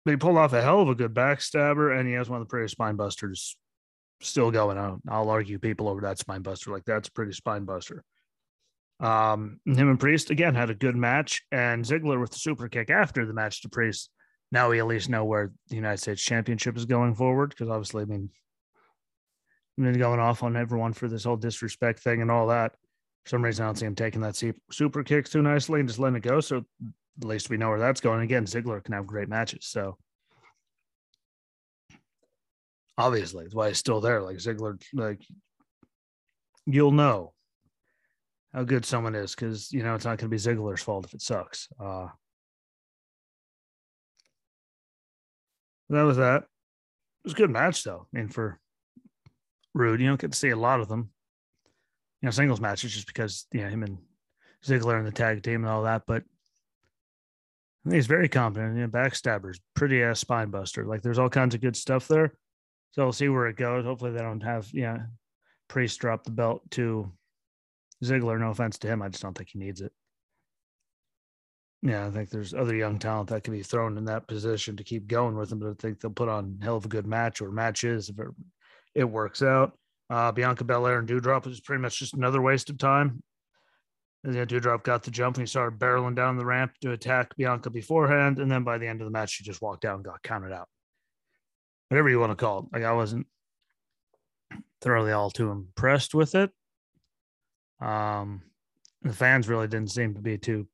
but 0.05 0.11
he 0.11 0.17
pulled 0.17 0.37
off 0.37 0.53
a 0.53 0.61
hell 0.61 0.81
of 0.81 0.89
a 0.89 0.95
good 0.95 1.13
backstabber, 1.13 1.97
and 1.97 2.07
he 2.07 2.15
has 2.15 2.29
one 2.29 2.41
of 2.41 2.47
the 2.47 2.49
prettiest 2.49 2.73
spine 2.73 2.95
busters 2.95 3.57
still 4.21 4.51
going 4.51 4.77
on. 4.77 5.01
I'll 5.07 5.29
argue 5.29 5.59
people 5.59 5.89
over 5.89 6.01
that 6.01 6.19
spine 6.19 6.41
buster. 6.41 6.71
Like 6.71 6.85
that's 6.85 7.09
pretty 7.09 7.33
spine 7.33 7.65
buster. 7.65 8.03
Um, 8.99 9.59
him 9.65 9.89
and 9.89 9.99
Priest 9.99 10.29
again 10.29 10.55
had 10.55 10.69
a 10.69 10.75
good 10.75 10.95
match, 10.95 11.41
and 11.51 11.83
Ziggler 11.83 12.19
with 12.19 12.31
the 12.31 12.39
super 12.39 12.69
kick 12.69 12.89
after 12.89 13.25
the 13.25 13.33
match 13.33 13.61
to 13.61 13.69
Priest. 13.69 14.09
Now 14.51 14.69
we 14.69 14.79
at 14.79 14.87
least 14.87 15.09
know 15.09 15.25
where 15.25 15.51
the 15.69 15.75
United 15.75 15.97
States 15.97 16.21
Championship 16.21 16.77
is 16.77 16.85
going 16.85 17.15
forward 17.15 17.49
because 17.49 17.69
obviously, 17.69 18.03
I 18.03 18.05
mean, 18.05 18.29
I've 19.77 19.83
been 19.83 19.99
going 19.99 20.19
off 20.19 20.43
on 20.43 20.55
everyone 20.55 20.93
for 20.93 21.07
this 21.09 21.25
whole 21.25 21.35
disrespect 21.35 21.99
thing 21.99 22.21
and 22.21 22.31
all 22.31 22.47
that. 22.47 22.73
For 23.25 23.31
some 23.31 23.43
reason, 23.43 23.65
I 23.65 23.67
don't 23.67 23.75
see 23.75 23.85
him 23.85 23.95
taking 23.95 24.21
that 24.21 24.41
super 24.71 25.03
kick 25.03 25.27
too 25.27 25.41
nicely 25.41 25.79
and 25.79 25.89
just 25.89 25.99
letting 25.99 26.17
it 26.17 26.21
go. 26.21 26.39
So 26.39 26.63
at 27.19 27.27
least 27.27 27.49
we 27.49 27.57
know 27.57 27.69
where 27.69 27.79
that's 27.79 27.99
going. 27.99 28.21
Again, 28.21 28.45
Ziggler 28.45 28.83
can 28.83 28.93
have 28.93 29.07
great 29.07 29.27
matches. 29.27 29.65
So 29.65 29.97
obviously, 32.97 33.43
that's 33.43 33.55
why 33.55 33.69
he's 33.69 33.77
still 33.77 34.01
there. 34.01 34.21
Like 34.21 34.37
Ziggler, 34.37 34.81
like 34.93 35.21
you'll 36.65 36.91
know 36.91 37.33
how 38.53 38.63
good 38.63 38.85
someone 38.85 39.15
is 39.15 39.35
because 39.35 39.71
you 39.71 39.83
know 39.83 39.95
it's 39.95 40.05
not 40.05 40.17
going 40.17 40.29
to 40.29 40.35
be 40.35 40.37
Ziggler's 40.37 40.81
fault 40.81 41.05
if 41.05 41.13
it 41.13 41.21
sucks. 41.21 41.67
Uh, 41.79 42.07
that 45.89 46.03
was 46.03 46.17
that. 46.17 46.43
It 46.43 47.25
was 47.25 47.33
a 47.33 47.37
good 47.37 47.51
match 47.51 47.83
though. 47.83 48.07
I 48.13 48.17
mean, 48.17 48.29
for 48.29 48.59
Roode, 49.73 49.99
you 49.99 50.07
don't 50.07 50.19
get 50.19 50.31
to 50.31 50.37
see 50.37 50.49
a 50.49 50.55
lot 50.55 50.79
of 50.79 50.87
them. 50.87 51.09
You 52.21 52.27
know, 52.27 52.31
singles 52.31 52.61
matches 52.61 52.93
just 52.93 53.07
because 53.07 53.45
you 53.51 53.61
know 53.61 53.69
him 53.69 53.83
and 53.83 53.97
Ziggler 54.65 54.97
and 54.97 55.05
the 55.05 55.11
tag 55.11 55.43
team 55.43 55.63
and 55.63 55.67
all 55.67 55.83
that. 55.83 56.03
But 56.07 56.23
he's 57.89 58.07
very 58.07 58.29
competent. 58.29 58.75
You 58.75 58.83
know, 58.83 58.87
backstabbers, 58.87 59.59
pretty 59.75 60.01
ass 60.01 60.19
spine 60.19 60.49
buster. 60.49 60.85
Like 60.85 61.01
there's 61.01 61.19
all 61.19 61.29
kinds 61.29 61.55
of 61.55 61.61
good 61.61 61.75
stuff 61.75 62.07
there. 62.07 62.33
So 62.95 63.03
we'll 63.03 63.11
see 63.11 63.27
where 63.27 63.47
it 63.47 63.57
goes. 63.57 63.83
Hopefully 63.83 64.11
they 64.11 64.21
don't 64.21 64.41
have 64.43 64.69
yeah, 64.71 64.99
Priest 65.67 65.99
drop 65.99 66.23
the 66.23 66.31
belt 66.31 66.61
to 66.71 67.11
Ziggler, 68.01 68.39
no 68.39 68.51
offense 68.51 68.77
to 68.79 68.87
him, 68.87 69.01
I 69.01 69.09
just 69.09 69.21
don't 69.21 69.37
think 69.37 69.49
he 69.49 69.59
needs 69.59 69.81
it. 69.81 69.91
Yeah, 71.81 72.07
I 72.07 72.09
think 72.09 72.29
there's 72.29 72.53
other 72.53 72.73
young 72.73 72.97
talent 72.97 73.29
that 73.29 73.43
could 73.43 73.51
be 73.51 73.63
thrown 73.63 73.97
in 73.97 74.05
that 74.05 74.29
position 74.29 74.77
to 74.77 74.83
keep 74.85 75.07
going 75.07 75.35
with 75.35 75.51
him, 75.51 75.59
but 75.59 75.71
I 75.71 75.73
think 75.73 75.99
they'll 75.99 76.09
put 76.09 76.29
on 76.29 76.59
hell 76.61 76.77
of 76.77 76.85
a 76.85 76.89
good 76.89 77.05
match 77.05 77.41
or 77.41 77.51
matches 77.51 78.07
if 78.07 78.17
it, 78.17 78.27
it 78.95 79.03
works 79.03 79.41
out. 79.41 79.77
Uh, 80.09 80.31
Bianca 80.31 80.63
Belair 80.63 80.99
and 80.99 81.07
Doudrop 81.07 81.45
was 81.45 81.59
pretty 81.59 81.81
much 81.81 81.99
just 81.99 82.13
another 82.13 82.41
waste 82.41 82.69
of 82.69 82.77
time. 82.77 83.21
And 84.23 84.33
then 84.33 84.47
Doudrop 84.47 84.83
got 84.83 85.03
the 85.03 85.11
jump 85.11 85.35
and 85.35 85.43
he 85.43 85.47
started 85.47 85.79
barreling 85.79 86.15
down 86.15 86.37
the 86.37 86.45
ramp 86.45 86.71
to 86.81 86.91
attack 86.91 87.35
Bianca 87.35 87.69
beforehand. 87.69 88.39
And 88.39 88.49
then 88.49 88.63
by 88.63 88.77
the 88.77 88.87
end 88.87 89.01
of 89.01 89.05
the 89.05 89.11
match, 89.11 89.31
she 89.31 89.43
just 89.43 89.61
walked 89.61 89.83
out 89.83 89.95
and 89.95 90.05
got 90.05 90.23
counted 90.23 90.53
out. 90.53 90.69
Whatever 91.95 92.09
you 92.09 92.19
want 92.19 92.33
to 92.33 92.35
call 92.35 92.59
it. 92.59 92.65
Like 92.73 92.83
I 92.83 92.91
wasn't 92.91 93.25
thoroughly 94.81 95.13
all 95.13 95.31
too 95.31 95.49
impressed 95.49 96.13
with 96.13 96.35
it. 96.35 96.51
Um, 97.79 98.41
the 99.01 99.13
fans 99.13 99.47
really 99.47 99.69
didn't 99.69 99.91
seem 99.91 100.13
to 100.15 100.21
be 100.21 100.37
too 100.37 100.67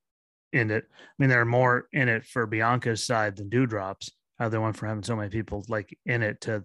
in 0.51 0.71
it. 0.71 0.85
I 0.89 1.13
mean, 1.19 1.29
they're 1.29 1.45
more 1.45 1.87
in 1.93 2.09
it 2.09 2.25
for 2.25 2.47
Bianca's 2.47 3.05
side 3.05 3.35
than 3.35 3.51
Doudrop's. 3.51 4.09
How 4.39 4.49
they 4.49 4.57
went 4.57 4.75
from 4.75 4.87
having 4.87 5.03
so 5.03 5.15
many 5.15 5.29
people 5.29 5.63
like 5.69 5.95
in 6.07 6.23
it 6.23 6.41
to, 6.41 6.63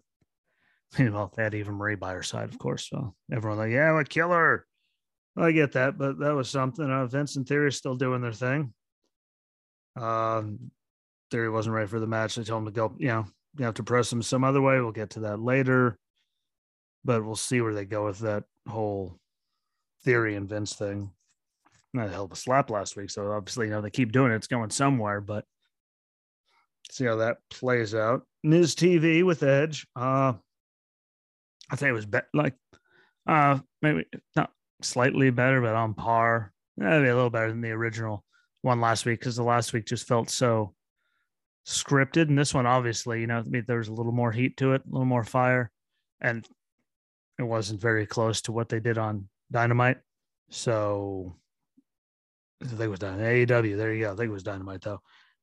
you 0.98 1.10
know, 1.10 1.30
they 1.36 1.42
had 1.42 1.54
even 1.54 1.74
Marie 1.74 1.94
by 1.94 2.14
her 2.14 2.22
side, 2.22 2.48
of 2.48 2.58
course. 2.58 2.88
So 2.88 3.14
everyone 3.30 3.58
like, 3.58 3.72
yeah, 3.72 3.92
what 3.92 4.08
killer. 4.08 4.64
I 5.36 5.52
get 5.52 5.72
that, 5.72 5.98
but 5.98 6.18
that 6.20 6.34
was 6.34 6.48
something. 6.48 6.90
Uh, 6.90 7.04
Vince 7.04 7.36
and 7.36 7.46
Theory 7.46 7.70
still 7.72 7.96
doing 7.96 8.22
their 8.22 8.32
thing. 8.32 8.72
Um, 10.00 10.70
Theory 11.30 11.50
wasn't 11.50 11.74
ready 11.74 11.88
for 11.88 12.00
the 12.00 12.06
match. 12.06 12.36
They 12.36 12.42
told 12.44 12.62
him 12.62 12.72
to 12.72 12.72
go, 12.72 12.96
you 12.98 13.08
know, 13.08 13.26
you 13.58 13.64
have 13.64 13.74
to 13.74 13.82
press 13.82 14.10
them 14.10 14.22
some 14.22 14.44
other 14.44 14.60
way. 14.60 14.80
We'll 14.80 14.92
get 14.92 15.10
to 15.10 15.20
that 15.20 15.40
later, 15.40 15.98
but 17.04 17.24
we'll 17.24 17.36
see 17.36 17.60
where 17.60 17.74
they 17.74 17.84
go 17.84 18.06
with 18.06 18.20
that 18.20 18.44
whole 18.68 19.18
theory 20.04 20.36
and 20.36 20.48
Vince 20.48 20.74
thing. 20.74 21.10
Not 21.92 22.08
a 22.08 22.10
hell 22.10 22.24
of 22.24 22.32
a 22.32 22.36
slap 22.36 22.70
last 22.70 22.96
week. 22.96 23.10
So 23.10 23.32
obviously, 23.32 23.66
you 23.66 23.72
know, 23.72 23.80
they 23.80 23.90
keep 23.90 24.12
doing 24.12 24.32
it. 24.32 24.36
It's 24.36 24.46
going 24.46 24.70
somewhere, 24.70 25.20
but 25.20 25.44
see 26.90 27.04
how 27.04 27.16
that 27.16 27.38
plays 27.50 27.94
out. 27.94 28.22
Miz 28.44 28.74
TV 28.74 29.24
with 29.24 29.42
Edge. 29.42 29.86
Uh 29.96 30.34
I 31.68 31.76
think 31.76 31.88
it 31.88 31.94
was 31.94 32.06
be- 32.06 32.18
like 32.32 32.54
uh 33.26 33.58
maybe 33.82 34.04
not 34.36 34.50
slightly 34.82 35.30
better, 35.30 35.60
but 35.60 35.74
on 35.74 35.94
par. 35.94 36.52
Maybe 36.76 37.08
a 37.08 37.14
little 37.14 37.30
better 37.30 37.48
than 37.48 37.62
the 37.62 37.70
original 37.70 38.22
one 38.62 38.80
last 38.80 39.06
week 39.06 39.18
because 39.18 39.36
the 39.36 39.42
last 39.42 39.72
week 39.72 39.86
just 39.86 40.06
felt 40.06 40.28
so 40.28 40.74
scripted. 41.66 42.28
And 42.28 42.38
this 42.38 42.54
one, 42.54 42.66
obviously, 42.66 43.20
you 43.20 43.26
know, 43.26 43.38
I 43.38 43.42
mean, 43.42 43.64
there 43.66 43.78
was 43.78 43.88
a 43.88 43.92
little 43.92 44.12
more 44.12 44.32
heat 44.32 44.56
to 44.58 44.72
it, 44.72 44.82
a 44.86 44.90
little 44.90 45.06
more 45.06 45.24
fire, 45.24 45.70
and 46.20 46.46
it 47.38 47.42
wasn't 47.42 47.80
very 47.80 48.06
close 48.06 48.40
to 48.42 48.52
what 48.52 48.68
they 48.68 48.80
did 48.80 48.98
on 48.98 49.28
Dynamite. 49.50 49.98
So 50.50 51.36
I 52.62 52.66
think 52.66 52.80
it 52.80 52.88
was 52.88 53.00
done 53.00 53.18
AEW. 53.18 53.76
There 53.76 53.92
you 53.92 54.04
go. 54.04 54.12
I 54.12 54.16
think 54.16 54.28
it 54.28 54.32
was 54.32 54.42
Dynamite 54.42 54.82
though. 54.82 55.00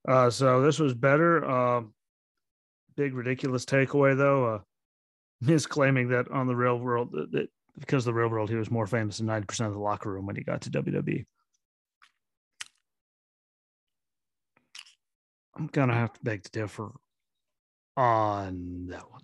Uh, 0.07 0.29
so 0.29 0.61
this 0.61 0.79
was 0.79 0.93
better. 0.93 1.45
Um, 1.45 1.93
big 2.95 3.13
ridiculous 3.13 3.65
takeaway 3.65 4.17
though. 4.17 4.55
Uh, 5.45 5.57
claiming 5.69 6.09
that 6.09 6.29
on 6.31 6.47
the 6.47 6.55
real 6.55 6.79
world 6.79 7.11
that, 7.11 7.31
that 7.31 7.49
because 7.79 8.05
the 8.05 8.13
real 8.13 8.29
world 8.29 8.49
he 8.49 8.55
was 8.55 8.71
more 8.71 8.87
famous 8.87 9.17
than 9.17 9.27
ninety 9.27 9.45
percent 9.45 9.67
of 9.67 9.73
the 9.73 9.79
locker 9.79 10.11
room 10.11 10.25
when 10.25 10.35
he 10.35 10.43
got 10.43 10.61
to 10.61 10.69
WWE. 10.69 11.25
I'm 15.55 15.67
gonna 15.67 15.93
have 15.93 16.13
to 16.13 16.19
beg 16.23 16.43
to 16.43 16.51
differ 16.51 16.91
on 17.95 18.87
that 18.87 19.09
one. 19.09 19.21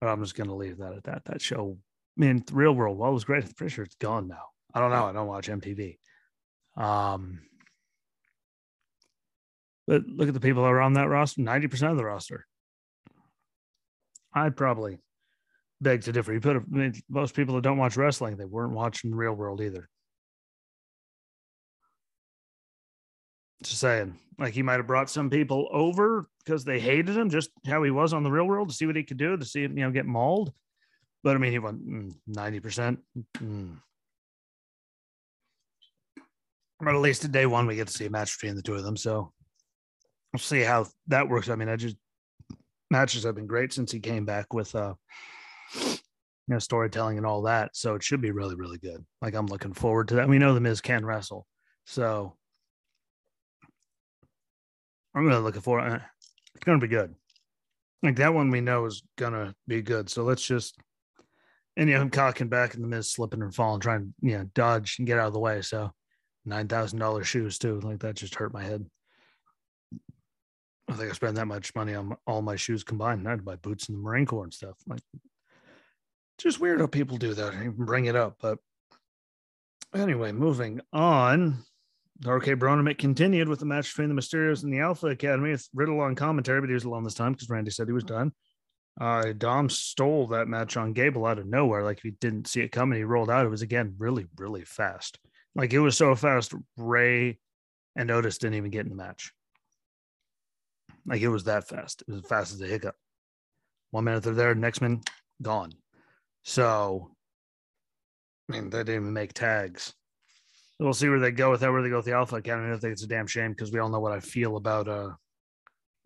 But 0.00 0.08
I'm 0.08 0.22
just 0.22 0.34
gonna 0.34 0.54
leave 0.54 0.78
that 0.78 0.94
at 0.94 1.04
that. 1.04 1.24
That 1.24 1.40
show 1.40 1.78
I 2.16 2.20
mean, 2.20 2.44
real 2.52 2.72
world, 2.72 2.98
well, 2.98 3.10
it 3.10 3.14
was 3.14 3.24
great. 3.24 3.44
I'm 3.44 3.50
pretty 3.50 3.74
sure 3.74 3.84
it's 3.84 3.96
gone 3.96 4.28
now. 4.28 4.44
I 4.72 4.80
don't 4.80 4.90
know. 4.90 5.06
I 5.06 5.12
don't 5.12 5.26
watch 5.26 5.48
MTV. 5.48 5.98
Um, 6.76 7.40
but 9.86 10.06
look 10.06 10.28
at 10.28 10.34
the 10.34 10.40
people 10.40 10.64
on 10.64 10.94
that 10.94 11.08
roster 11.08 11.42
90% 11.42 11.90
of 11.90 11.96
the 11.96 12.04
roster. 12.04 12.46
I'd 14.32 14.56
probably 14.56 14.98
beg 15.80 16.02
to 16.02 16.12
differ. 16.12 16.32
You 16.32 16.40
put 16.40 16.56
I 16.56 16.60
mean, 16.68 16.94
most 17.08 17.34
people 17.34 17.56
that 17.56 17.62
don't 17.62 17.78
watch 17.78 17.96
wrestling, 17.96 18.36
they 18.36 18.44
weren't 18.44 18.72
watching 18.72 19.14
real 19.14 19.34
world 19.34 19.60
either. 19.60 19.88
Just 23.62 23.80
saying, 23.80 24.18
like 24.38 24.54
he 24.54 24.62
might 24.62 24.76
have 24.76 24.86
brought 24.86 25.08
some 25.08 25.30
people 25.30 25.68
over 25.70 26.28
because 26.44 26.64
they 26.64 26.80
hated 26.80 27.16
him, 27.16 27.30
just 27.30 27.50
how 27.66 27.82
he 27.82 27.90
was 27.90 28.12
on 28.12 28.22
the 28.22 28.30
real 28.30 28.46
world 28.46 28.68
to 28.68 28.74
see 28.74 28.86
what 28.86 28.96
he 28.96 29.04
could 29.04 29.16
do, 29.16 29.36
to 29.36 29.44
see 29.44 29.64
him, 29.64 29.78
you 29.78 29.84
know, 29.84 29.90
get 29.90 30.06
mauled. 30.06 30.52
But 31.22 31.36
I 31.36 31.38
mean, 31.38 31.52
he 31.52 31.58
went 31.58 31.88
mm, 31.88 32.14
ninety 32.26 32.60
percent. 32.60 32.98
Mm. 33.38 33.78
But 36.80 36.94
at 36.94 37.00
least 37.00 37.24
at 37.24 37.32
day 37.32 37.46
one, 37.46 37.66
we 37.66 37.76
get 37.76 37.86
to 37.86 37.92
see 37.92 38.06
a 38.06 38.10
match 38.10 38.38
between 38.38 38.56
the 38.56 38.62
two 38.62 38.74
of 38.74 38.84
them. 38.84 38.96
So 38.96 39.32
we'll 40.32 40.40
see 40.40 40.60
how 40.60 40.86
that 41.06 41.28
works. 41.28 41.48
I 41.48 41.54
mean, 41.54 41.68
I 41.68 41.76
just 41.76 41.96
matches 42.90 43.24
have 43.24 43.36
been 43.36 43.46
great 43.46 43.72
since 43.72 43.90
he 43.90 44.00
came 44.00 44.24
back 44.24 44.52
with 44.52 44.74
uh 44.74 44.94
you 45.74 45.98
know 46.48 46.58
storytelling 46.58 47.16
and 47.16 47.26
all 47.26 47.42
that. 47.42 47.74
So 47.74 47.94
it 47.94 48.02
should 48.02 48.20
be 48.20 48.30
really, 48.30 48.54
really 48.54 48.78
good. 48.78 49.04
Like 49.22 49.34
I'm 49.34 49.46
looking 49.46 49.72
forward 49.72 50.08
to 50.08 50.16
that. 50.16 50.28
We 50.28 50.38
know 50.38 50.52
the 50.52 50.60
Miz 50.60 50.80
can 50.80 51.06
wrestle, 51.06 51.46
so 51.86 52.36
I'm 55.14 55.26
really 55.26 55.42
looking 55.42 55.60
forward. 55.60 56.02
It's 56.54 56.64
gonna 56.64 56.78
be 56.78 56.88
good. 56.88 57.14
Like 58.02 58.16
that 58.16 58.34
one 58.34 58.50
we 58.50 58.60
know 58.60 58.84
is 58.86 59.02
gonna 59.16 59.54
be 59.66 59.82
good. 59.82 60.10
So 60.10 60.24
let's 60.24 60.44
just 60.44 60.76
and 61.76 61.88
you 61.88 61.94
know 61.94 62.02
him 62.02 62.10
cocking 62.10 62.48
back 62.48 62.74
in 62.74 62.82
the 62.82 62.88
midst, 62.88 63.12
slipping 63.12 63.42
and 63.42 63.54
falling, 63.54 63.80
trying 63.80 64.00
to 64.20 64.28
you 64.28 64.38
know 64.38 64.44
dodge 64.54 64.96
and 64.98 65.06
get 65.06 65.18
out 65.18 65.28
of 65.28 65.32
the 65.32 65.40
way. 65.40 65.62
So 65.62 65.92
nine 66.44 66.68
thousand 66.68 66.98
dollars 66.98 67.26
shoes 67.26 67.58
too. 67.58 67.80
Like 67.80 68.00
that 68.00 68.16
just 68.16 68.34
hurt 68.34 68.52
my 68.52 68.62
head. 68.62 68.84
I 70.88 70.94
think 70.94 71.10
I 71.10 71.14
spent 71.14 71.36
that 71.36 71.46
much 71.46 71.74
money 71.74 71.94
on 71.94 72.14
all 72.26 72.42
my 72.42 72.56
shoes 72.56 72.84
combined. 72.84 73.26
I 73.26 73.30
had 73.30 73.38
to 73.38 73.44
buy 73.44 73.56
boots 73.56 73.88
in 73.88 73.94
the 73.94 74.00
Marine 74.00 74.26
Corps 74.26 74.44
and 74.44 74.52
stuff. 74.52 74.76
Like, 74.86 75.00
just 76.36 76.60
weird 76.60 76.80
how 76.80 76.86
people 76.86 77.16
do 77.16 77.32
that. 77.32 77.54
I 77.54 77.60
even 77.60 77.72
bring 77.72 78.04
it 78.04 78.16
up, 78.16 78.36
but 78.40 78.58
anyway, 79.94 80.32
moving 80.32 80.82
on. 80.92 81.64
RK 82.24 82.58
Bronament 82.58 82.98
continued 82.98 83.48
with 83.48 83.58
the 83.58 83.66
match 83.66 83.90
between 83.90 84.08
the 84.08 84.20
Mysterios 84.20 84.62
and 84.62 84.72
the 84.72 84.80
Alpha 84.80 85.08
Academy. 85.08 85.50
It's 85.50 85.68
Riddle 85.74 86.00
on 86.00 86.14
commentary, 86.14 86.60
but 86.60 86.70
he 86.70 86.74
was 86.74 86.84
alone 86.84 87.04
this 87.04 87.14
time 87.14 87.32
because 87.32 87.48
Randy 87.48 87.70
said 87.70 87.88
he 87.88 87.92
was 87.92 88.04
done. 88.04 88.32
Uh, 89.00 89.32
Dom 89.36 89.68
stole 89.68 90.28
that 90.28 90.46
match 90.46 90.76
on 90.76 90.92
Gable 90.92 91.26
out 91.26 91.40
of 91.40 91.46
nowhere. 91.46 91.82
Like 91.82 92.00
he 92.00 92.12
didn't 92.12 92.46
see 92.46 92.60
it 92.60 92.70
coming. 92.70 92.96
He 92.96 93.04
rolled 93.04 93.30
out. 93.30 93.44
It 93.44 93.50
was 93.50 93.62
again 93.62 93.94
really, 93.98 94.26
really 94.36 94.64
fast. 94.64 95.18
Like 95.56 95.72
it 95.72 95.80
was 95.80 95.96
so 95.96 96.14
fast. 96.14 96.54
Ray 96.76 97.38
and 97.96 98.10
Otis 98.10 98.38
didn't 98.38 98.54
even 98.54 98.70
get 98.70 98.84
in 98.84 98.90
the 98.90 98.96
match. 98.96 99.32
Like 101.06 101.20
it 101.20 101.28
was 101.28 101.44
that 101.44 101.68
fast. 101.68 102.02
It 102.02 102.12
was 102.12 102.22
as 102.22 102.28
fast 102.28 102.54
as 102.54 102.60
a 102.60 102.66
hiccup. 102.66 102.94
One 103.90 104.04
minute 104.04 104.22
they're 104.22 104.34
there, 104.34 104.54
next 104.54 104.80
minute 104.80 105.08
gone. 105.42 105.72
So, 106.42 107.10
I 108.48 108.52
mean, 108.52 108.70
they 108.70 108.78
didn't 108.78 108.94
even 108.94 109.12
make 109.12 109.32
tags. 109.32 109.94
We'll 110.80 110.92
see 110.92 111.08
where 111.08 111.20
they 111.20 111.30
go 111.30 111.50
with 111.50 111.60
that. 111.60 111.72
Where 111.72 111.82
they 111.82 111.88
go 111.88 111.96
with 111.96 112.04
the 112.04 112.12
Alpha 112.12 112.36
Academy. 112.36 112.72
I 112.72 112.78
think 112.78 112.92
it's 112.92 113.04
a 113.04 113.08
damn 113.08 113.26
shame 113.26 113.52
because 113.52 113.72
we 113.72 113.78
all 113.78 113.88
know 113.88 114.00
what 114.00 114.12
I 114.12 114.20
feel 114.20 114.56
about 114.56 114.88
uh 114.88 115.10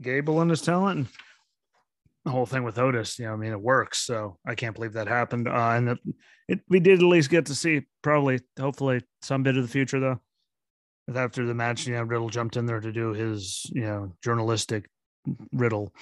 Gable 0.03 0.41
and 0.41 0.51
his 0.51 0.61
talent. 0.61 0.99
And 0.99 1.09
the 2.25 2.31
whole 2.31 2.47
thing 2.47 2.65
with 2.65 2.79
Otis, 2.79 3.19
you 3.19 3.25
know, 3.25 3.33
I 3.33 3.37
mean, 3.37 3.53
it 3.53 3.61
works. 3.61 3.99
So 3.99 4.39
I 4.47 4.55
can't 4.55 4.75
believe 4.75 4.93
that 4.93 5.09
happened. 5.09 5.49
Uh, 5.49 5.71
and 5.71 5.89
it, 5.89 5.99
it, 6.49 6.61
we 6.69 6.81
did 6.81 7.01
at 7.01 7.07
least 7.07 7.31
get 7.31 7.47
to 7.47 7.55
see 7.55 7.87
probably, 8.03 8.41
hopefully, 8.61 9.01
some 9.23 9.43
bit 9.43 9.57
of 9.57 9.63
the 9.63 9.69
future 9.69 9.99
though 9.99 10.21
after 11.17 11.47
the 11.47 11.55
match, 11.55 11.87
you 11.87 11.95
know, 11.95 12.03
Riddle 12.03 12.29
jumped 12.29 12.57
in 12.57 12.67
there 12.67 12.81
to 12.81 12.93
do 12.93 13.13
his, 13.13 13.67
you 13.73 13.83
know, 13.83 14.13
journalistic 14.23 14.89
Riddle. 15.53 15.93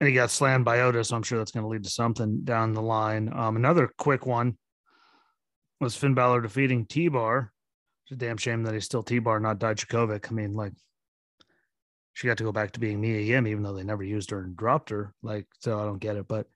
And 0.00 0.08
he 0.08 0.14
got 0.14 0.30
slammed 0.30 0.64
by 0.64 0.80
Otis. 0.80 1.08
So 1.08 1.16
I'm 1.16 1.22
sure 1.22 1.38
that's 1.38 1.50
going 1.50 1.64
to 1.64 1.68
lead 1.68 1.84
to 1.84 1.90
something 1.90 2.44
down 2.44 2.74
the 2.74 2.82
line. 2.82 3.32
Um, 3.34 3.56
another 3.56 3.90
quick 3.98 4.26
one 4.26 4.56
was 5.84 5.96
Finn 5.96 6.14
Balor 6.14 6.40
defeating 6.40 6.86
T 6.86 7.08
Bar. 7.08 7.52
It's 8.04 8.12
a 8.12 8.16
damn 8.16 8.36
shame 8.36 8.64
that 8.64 8.74
he's 8.74 8.84
still 8.84 9.02
T 9.02 9.18
Bar, 9.20 9.38
not 9.38 9.60
Dijakovic. 9.60 10.30
I 10.30 10.34
mean, 10.34 10.54
like, 10.54 10.72
she 12.14 12.26
got 12.26 12.38
to 12.38 12.44
go 12.44 12.52
back 12.52 12.72
to 12.72 12.80
being 12.80 13.00
Mia 13.00 13.20
Yim, 13.20 13.46
even 13.46 13.62
though 13.62 13.74
they 13.74 13.84
never 13.84 14.02
used 14.02 14.30
her 14.30 14.40
and 14.40 14.56
dropped 14.56 14.90
her. 14.90 15.14
Like, 15.22 15.46
so 15.60 15.80
I 15.80 15.84
don't 15.84 16.00
get 16.00 16.16
it. 16.16 16.26
But 16.26 16.46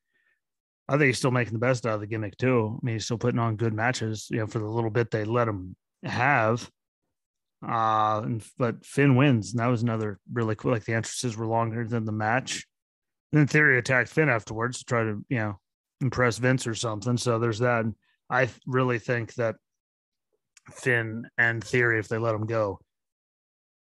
I 0.88 0.92
think 0.92 1.06
he's 1.06 1.18
still 1.18 1.30
making 1.30 1.52
the 1.52 1.58
best 1.58 1.86
out 1.86 1.94
of 1.94 2.00
the 2.00 2.06
gimmick, 2.06 2.36
too. 2.36 2.78
I 2.80 2.84
mean, 2.84 2.94
he's 2.96 3.04
still 3.04 3.18
putting 3.18 3.40
on 3.40 3.56
good 3.56 3.74
matches, 3.74 4.26
you 4.30 4.38
know, 4.38 4.46
for 4.46 4.58
the 4.58 4.66
little 4.66 4.90
bit 4.90 5.10
they 5.10 5.24
let 5.24 5.48
him 5.48 5.76
have. 6.02 6.70
Uh, 7.66 8.20
and, 8.24 8.44
but 8.56 8.84
Finn 8.84 9.16
wins. 9.16 9.52
And 9.52 9.60
that 9.60 9.66
was 9.66 9.82
another 9.82 10.20
really 10.32 10.54
cool. 10.54 10.70
Like 10.70 10.84
the 10.84 10.94
entrances 10.94 11.36
were 11.36 11.46
longer 11.46 11.84
than 11.86 12.04
the 12.04 12.12
match. 12.12 12.66
And 13.32 13.40
then 13.40 13.46
Theory 13.48 13.78
attacked 13.78 14.10
Finn 14.10 14.28
afterwards 14.28 14.78
to 14.78 14.84
try 14.84 15.02
to, 15.02 15.24
you 15.28 15.38
know, 15.38 15.60
impress 16.00 16.38
Vince 16.38 16.66
or 16.66 16.74
something. 16.74 17.16
So 17.16 17.40
there's 17.40 17.58
that. 17.58 17.84
And 17.84 17.94
I 18.30 18.48
really 18.66 18.98
think 18.98 19.34
that 19.34 19.56
Finn 20.72 21.26
and 21.38 21.62
Theory, 21.62 21.98
if 21.98 22.08
they 22.08 22.18
let 22.18 22.34
him 22.34 22.46
go, 22.46 22.78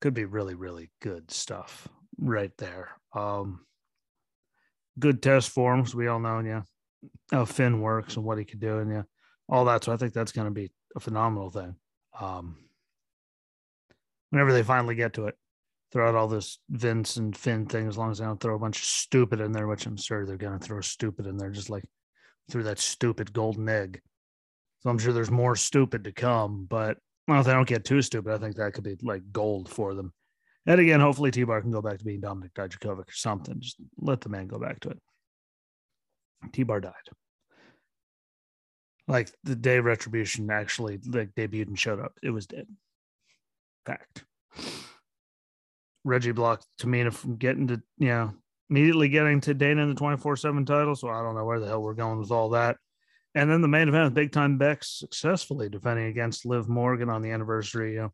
could 0.01 0.13
be 0.13 0.25
really, 0.25 0.55
really 0.55 0.89
good 1.01 1.31
stuff 1.31 1.87
right 2.17 2.55
there. 2.57 2.91
Um, 3.13 3.65
good 4.99 5.21
test 5.21 5.49
forms. 5.49 5.93
We 5.93 6.07
all 6.07 6.19
know, 6.19 6.39
yeah, 6.39 6.61
how 7.31 7.45
Finn 7.45 7.81
works 7.81 8.15
and 8.15 8.25
what 8.25 8.37
he 8.37 8.45
could 8.45 8.59
do, 8.59 8.79
and 8.79 8.91
yeah, 8.91 9.03
all 9.49 9.65
that. 9.65 9.83
So 9.83 9.91
I 9.91 9.97
think 9.97 10.13
that's 10.13 10.31
going 10.31 10.47
to 10.47 10.51
be 10.53 10.71
a 10.95 10.99
phenomenal 10.99 11.49
thing. 11.49 11.75
Um, 12.19 12.57
whenever 14.29 14.53
they 14.53 14.63
finally 14.63 14.95
get 14.95 15.13
to 15.13 15.27
it, 15.27 15.35
throw 15.91 16.07
out 16.07 16.15
all 16.15 16.27
this 16.27 16.59
Vince 16.69 17.17
and 17.17 17.35
Finn 17.35 17.65
thing, 17.65 17.87
as 17.87 17.97
long 17.97 18.11
as 18.11 18.19
they 18.19 18.25
don't 18.25 18.39
throw 18.39 18.55
a 18.55 18.59
bunch 18.59 18.79
of 18.79 18.85
stupid 18.85 19.39
in 19.39 19.51
there, 19.51 19.67
which 19.67 19.85
I'm 19.85 19.97
sure 19.97 20.25
they're 20.25 20.37
going 20.37 20.57
to 20.57 20.65
throw 20.65 20.81
stupid 20.81 21.27
in 21.27 21.37
there, 21.37 21.49
just 21.49 21.69
like 21.69 21.83
through 22.49 22.63
that 22.63 22.79
stupid 22.79 23.33
golden 23.33 23.67
egg. 23.69 24.01
So 24.79 24.89
I'm 24.89 24.99
sure 24.99 25.13
there's 25.13 25.31
more 25.31 25.55
stupid 25.55 26.03
to 26.03 26.11
come, 26.11 26.65
but 26.69 26.97
if 27.27 27.45
they 27.45 27.53
don't 27.53 27.67
get 27.67 27.83
too 27.83 28.01
stupid, 28.01 28.33
I 28.33 28.37
think 28.37 28.55
that 28.55 28.73
could 28.73 28.83
be 28.83 28.97
like 29.01 29.23
gold 29.31 29.69
for 29.69 29.93
them. 29.93 30.13
And 30.65 30.79
again, 30.79 30.99
hopefully 30.99 31.31
T 31.31 31.43
Bar 31.43 31.61
can 31.61 31.71
go 31.71 31.81
back 31.81 31.97
to 31.97 32.05
being 32.05 32.21
Dominik 32.21 32.53
Dijakovic 32.53 32.99
or 32.99 33.13
something. 33.13 33.59
Just 33.59 33.77
let 33.97 34.21
the 34.21 34.29
man 34.29 34.47
go 34.47 34.59
back 34.59 34.79
to 34.81 34.89
it. 34.89 34.99
T 36.51 36.63
Bar 36.63 36.81
died. 36.81 36.93
Like 39.07 39.31
the 39.43 39.55
day 39.55 39.79
Retribution 39.79 40.49
actually 40.51 40.99
like 41.07 41.33
debuted 41.35 41.67
and 41.67 41.79
showed 41.79 41.99
up, 41.99 42.13
it 42.21 42.29
was 42.29 42.47
dead. 42.47 42.67
Fact. 43.85 44.25
Reggie 46.03 46.31
blocked 46.31 46.65
Tamina 46.79 47.13
from 47.13 47.35
getting 47.35 47.67
to, 47.67 47.81
you 47.97 48.07
know, 48.07 48.33
immediately 48.69 49.09
getting 49.09 49.41
to 49.41 49.53
Dana 49.53 49.83
in 49.83 49.89
the 49.89 49.95
24 49.95 50.35
7 50.35 50.65
title. 50.65 50.95
So 50.95 51.09
I 51.09 51.21
don't 51.21 51.35
know 51.35 51.45
where 51.45 51.59
the 51.59 51.67
hell 51.67 51.81
we're 51.81 51.93
going 51.93 52.19
with 52.19 52.31
all 52.31 52.49
that. 52.49 52.77
And 53.37 53.51
then 53.51 53.61
the 53.61 53.67
main 53.67 53.87
event, 53.87 54.15
Big 54.15 54.31
Time 54.31 54.57
Bex 54.57 54.87
successfully 54.87 55.69
defending 55.69 56.07
against 56.07 56.43
Liv 56.43 56.67
Morgan 56.67 57.07
on 57.07 57.21
the 57.21 57.29
anniversary 57.29 57.97
know, 57.97 58.11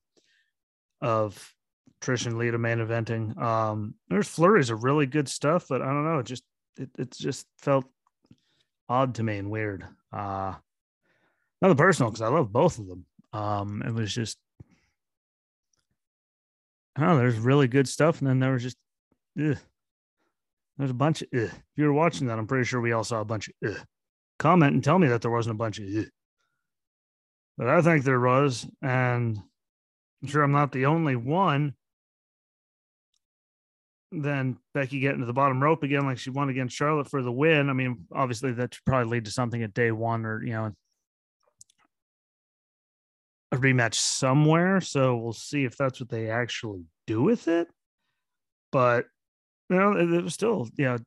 of 1.02 1.54
Trish 2.02 2.26
and 2.26 2.38
Lita 2.38 2.58
main 2.58 2.80
eventing. 2.80 3.42
Um, 3.42 3.96
there's 4.10 4.28
flurries 4.28 4.70
of 4.70 4.84
really 4.84 5.06
good 5.06 5.30
stuff, 5.30 5.68
but 5.70 5.82
I 5.82 5.86
don't 5.86 6.04
know. 6.04 6.20
It 6.20 6.26
just, 6.26 6.44
it, 6.78 6.90
it 7.00 7.12
just 7.12 7.48
felt 7.60 7.86
odd 8.90 9.16
to 9.16 9.24
me 9.24 9.38
and 9.38 9.50
weird. 9.50 9.86
Uh, 10.12 10.56
nothing 11.62 11.78
personal 11.78 12.12
because 12.12 12.22
I 12.22 12.28
love 12.28 12.52
both 12.52 12.78
of 12.78 12.88
them. 12.90 13.06
Um, 13.32 13.82
it 13.86 13.94
was 13.94 14.14
just 14.14 14.38
oh, 17.00 17.18
there's 17.18 17.40
really 17.40 17.70
good 17.70 17.88
stuff, 17.88 18.20
and 18.20 18.30
then 18.30 18.40
there 18.40 18.52
was 18.52 18.64
just, 18.64 18.78
ugh. 19.40 19.58
there's 20.78 20.92
a 20.92 20.94
bunch 20.94 21.22
of. 21.22 21.30
Ugh. 21.34 21.44
If 21.44 21.62
you 21.78 21.86
were 21.86 21.94
watching 21.94 22.28
that, 22.28 22.38
I'm 22.38 22.48
pretty 22.48 22.66
sure 22.66 22.82
we 22.82 22.92
all 22.92 23.06
saw 23.06 23.22
a 23.22 23.26
bunch 23.26 23.48
of. 23.48 23.72
Ugh. 23.72 23.88
Comment 24.40 24.74
and 24.74 24.84
tell 24.84 25.00
me 25.00 25.08
that 25.08 25.22
there 25.22 25.32
wasn't 25.32 25.56
a 25.56 25.58
bunch 25.58 25.80
of. 25.80 25.86
Ugh. 25.86 26.06
But 27.58 27.70
I 27.70 27.82
think 27.82 28.04
there 28.04 28.20
was, 28.20 28.68
and 28.82 29.40
I'm 30.22 30.28
sure 30.28 30.44
I'm 30.44 30.52
not 30.52 30.72
the 30.72 30.88
only 30.88 31.16
one. 31.16 31.76
Then 34.12 34.58
Becky 34.74 35.00
getting 35.00 35.22
to 35.22 35.26
the 35.26 35.34
bottom 35.34 35.62
rope 35.62 35.84
again, 35.84 36.06
like 36.06 36.20
she 36.20 36.30
won 36.30 36.50
against 36.50 36.76
Charlotte 36.76 37.10
for 37.10 37.22
the 37.22 37.32
win. 37.32 37.70
I 37.70 37.74
mean, 37.74 38.06
obviously 38.12 38.52
that 38.54 38.74
should 38.74 38.86
probably 38.86 39.12
lead 39.12 39.26
to 39.26 39.32
something 39.32 39.62
at 39.64 39.74
day 39.74 39.92
one, 39.92 40.26
or 40.26 40.44
you 40.44 40.54
know, 40.54 40.72
a 43.52 43.58
rematch 43.58 43.96
somewhere. 43.96 44.82
So 44.82 45.18
we'll 45.18 45.34
see 45.34 45.64
if 45.64 45.78
that's 45.78 46.00
what 46.00 46.10
they 46.10 46.30
actually 46.30 46.84
do 47.08 47.22
with 47.22 47.48
it. 47.48 47.68
But 48.72 49.06
you 49.70 49.78
know, 49.78 49.94
it, 49.94 50.12
it 50.12 50.24
was 50.24 50.34
still 50.34 50.68
you 50.78 50.86
know 50.86 50.98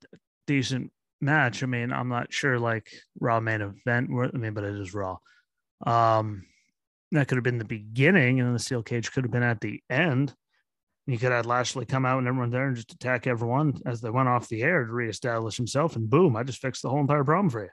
decent 0.47 0.93
match. 1.21 1.63
I 1.63 1.67
mean, 1.67 1.93
I'm 1.93 2.09
not 2.09 2.33
sure 2.33 2.59
like 2.59 2.89
Raw 3.21 3.41
main 3.41 3.61
event. 3.61 4.11
I 4.11 4.37
mean, 4.37 4.55
but 4.55 4.65
it 4.65 4.75
is 4.75 4.95
Raw. 4.95 5.17
Um, 5.85 6.47
that 7.13 7.29
could 7.29 7.37
have 7.37 7.45
been 7.45 7.59
the 7.59 7.65
beginning, 7.65 8.41
and 8.41 8.55
the 8.55 8.59
steel 8.59 8.83
cage 8.83 9.13
could 9.13 9.25
have 9.25 9.31
been 9.31 9.43
at 9.43 9.61
the 9.61 9.83
end. 9.89 10.35
You 11.07 11.19
could 11.19 11.31
have 11.31 11.47
Lashley 11.47 11.87
come 11.87 12.05
out 12.05 12.19
and 12.19 12.27
everyone 12.27 12.51
there 12.51 12.67
and 12.67 12.77
just 12.77 12.93
attack 12.93 13.27
everyone 13.29 13.81
as 13.87 14.01
they 14.01 14.11
went 14.11 14.29
off 14.29 14.49
the 14.49 14.63
air 14.63 14.85
to 14.85 14.93
reestablish 14.93 15.57
himself, 15.57 15.97
and 15.97 16.11
boom, 16.11 16.37
I 16.37 16.43
just 16.43 16.61
fixed 16.61 16.83
the 16.83 16.91
whole 16.91 17.01
entire 17.01 17.25
problem 17.25 17.51
for 17.51 17.63
you. 17.63 17.71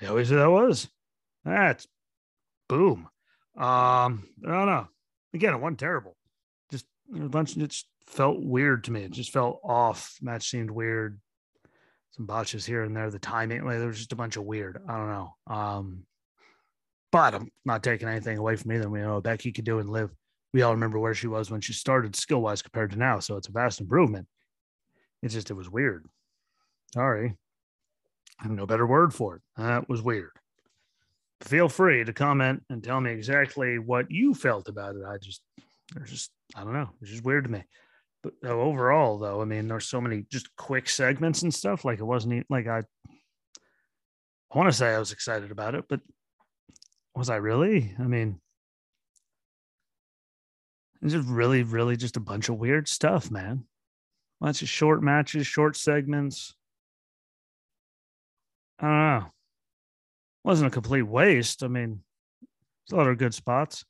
They 0.00 0.08
always 0.08 0.28
say 0.28 0.36
that 0.36 0.50
was. 0.50 0.88
That's 1.44 1.86
boom. 2.68 3.08
Um, 3.56 4.28
I 4.44 4.50
don't 4.50 4.66
know. 4.66 4.88
Again, 5.32 5.54
it 5.54 5.60
wasn't 5.60 5.78
terrible. 5.78 6.16
Just 6.72 6.86
a 7.14 7.28
bunch. 7.28 7.56
It 7.56 7.68
just 7.68 7.86
felt 8.06 8.40
weird 8.40 8.84
to 8.84 8.92
me. 8.92 9.02
It 9.02 9.12
just 9.12 9.32
felt 9.32 9.60
off. 9.62 10.16
Match 10.20 10.50
seemed 10.50 10.70
weird. 10.70 11.20
Some 12.16 12.26
botches 12.26 12.64
here 12.64 12.82
and 12.82 12.96
there. 12.96 13.10
The 13.10 13.18
timing, 13.18 13.64
like 13.64 13.78
there 13.78 13.88
was 13.88 13.98
just 13.98 14.12
a 14.12 14.16
bunch 14.16 14.36
of 14.36 14.44
weird. 14.44 14.80
I 14.88 14.96
don't 14.96 15.10
know. 15.10 15.34
Um, 15.46 16.04
but 17.10 17.34
I'm 17.34 17.50
not 17.64 17.82
taking 17.82 18.08
anything 18.08 18.38
away 18.38 18.56
from 18.56 18.72
either. 18.72 18.88
We 18.88 19.00
know 19.00 19.20
Becky 19.20 19.52
could 19.52 19.64
do 19.64 19.78
and 19.78 19.90
Liv. 19.90 20.10
We 20.52 20.62
all 20.62 20.72
remember 20.72 20.98
where 20.98 21.14
she 21.14 21.26
was 21.26 21.50
when 21.50 21.60
she 21.60 21.72
started 21.72 22.14
skill 22.14 22.40
wise 22.40 22.62
compared 22.62 22.92
to 22.92 22.98
now. 22.98 23.18
So 23.18 23.36
it's 23.36 23.48
a 23.48 23.52
vast 23.52 23.80
improvement. 23.80 24.26
It's 25.22 25.34
just, 25.34 25.50
it 25.50 25.54
was 25.54 25.70
weird. 25.70 26.06
Sorry. 26.92 27.34
I 28.38 28.42
have 28.42 28.52
no 28.52 28.66
better 28.66 28.86
word 28.86 29.12
for 29.12 29.36
it. 29.36 29.42
That 29.56 29.88
was 29.88 30.02
weird 30.02 30.30
feel 31.44 31.68
free 31.68 32.04
to 32.04 32.12
comment 32.12 32.62
and 32.70 32.82
tell 32.82 33.00
me 33.00 33.10
exactly 33.10 33.78
what 33.78 34.10
you 34.10 34.34
felt 34.34 34.68
about 34.68 34.96
it. 34.96 35.02
I 35.06 35.18
just, 35.18 35.42
there's 35.94 36.10
just, 36.10 36.30
I 36.54 36.64
don't 36.64 36.72
know. 36.72 36.90
It's 37.00 37.10
just 37.10 37.24
weird 37.24 37.44
to 37.44 37.50
me. 37.50 37.62
But 38.24 38.48
overall, 38.48 39.18
though, 39.18 39.42
I 39.42 39.44
mean, 39.44 39.68
there's 39.68 39.86
so 39.86 40.00
many 40.00 40.24
just 40.30 40.48
quick 40.56 40.88
segments 40.88 41.42
and 41.42 41.52
stuff. 41.52 41.84
Like 41.84 42.00
it 42.00 42.04
wasn't 42.04 42.32
even, 42.32 42.46
like 42.48 42.66
I, 42.66 42.78
I 42.78 44.58
want 44.58 44.70
to 44.70 44.72
say 44.72 44.94
I 44.94 44.98
was 44.98 45.12
excited 45.12 45.50
about 45.50 45.74
it, 45.74 45.84
but 45.88 46.00
was 47.14 47.28
I 47.28 47.36
really? 47.36 47.94
I 47.98 48.04
mean, 48.04 48.40
it's 51.02 51.12
just 51.12 51.28
really, 51.28 51.64
really 51.64 51.98
just 51.98 52.16
a 52.16 52.20
bunch 52.20 52.48
of 52.48 52.56
weird 52.56 52.88
stuff, 52.88 53.30
man. 53.30 53.64
Lots 54.40 54.62
of 54.62 54.70
short 54.70 55.02
matches, 55.02 55.46
short 55.46 55.76
segments. 55.76 56.54
I 58.78 58.86
don't 58.86 59.20
know. 59.20 59.32
Wasn't 60.44 60.68
a 60.68 60.70
complete 60.70 61.02
waste. 61.02 61.62
I 61.62 61.68
mean, 61.68 62.00
there's 62.88 62.94
a 62.94 62.96
lot 62.96 63.10
of 63.10 63.18
good 63.18 63.34
spots. 63.34 63.84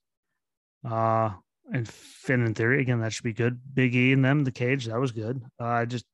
Uh, 0.85 1.31
and 1.73 1.89
Finn 1.89 2.45
in 2.45 2.55
theory, 2.55 2.81
again, 2.81 3.01
that 3.01 3.13
should 3.13 3.25
be 3.25 3.33
good. 3.33 3.61
Big 3.73 3.95
E 3.95 4.13
and 4.13 4.25
them, 4.25 4.45
the 4.45 4.51
cage, 4.51 4.87
that 4.87 5.01
was 5.01 5.13
good. 5.13 5.43
Uh, 5.61 5.65
I 5.65 5.85
just 5.85 6.05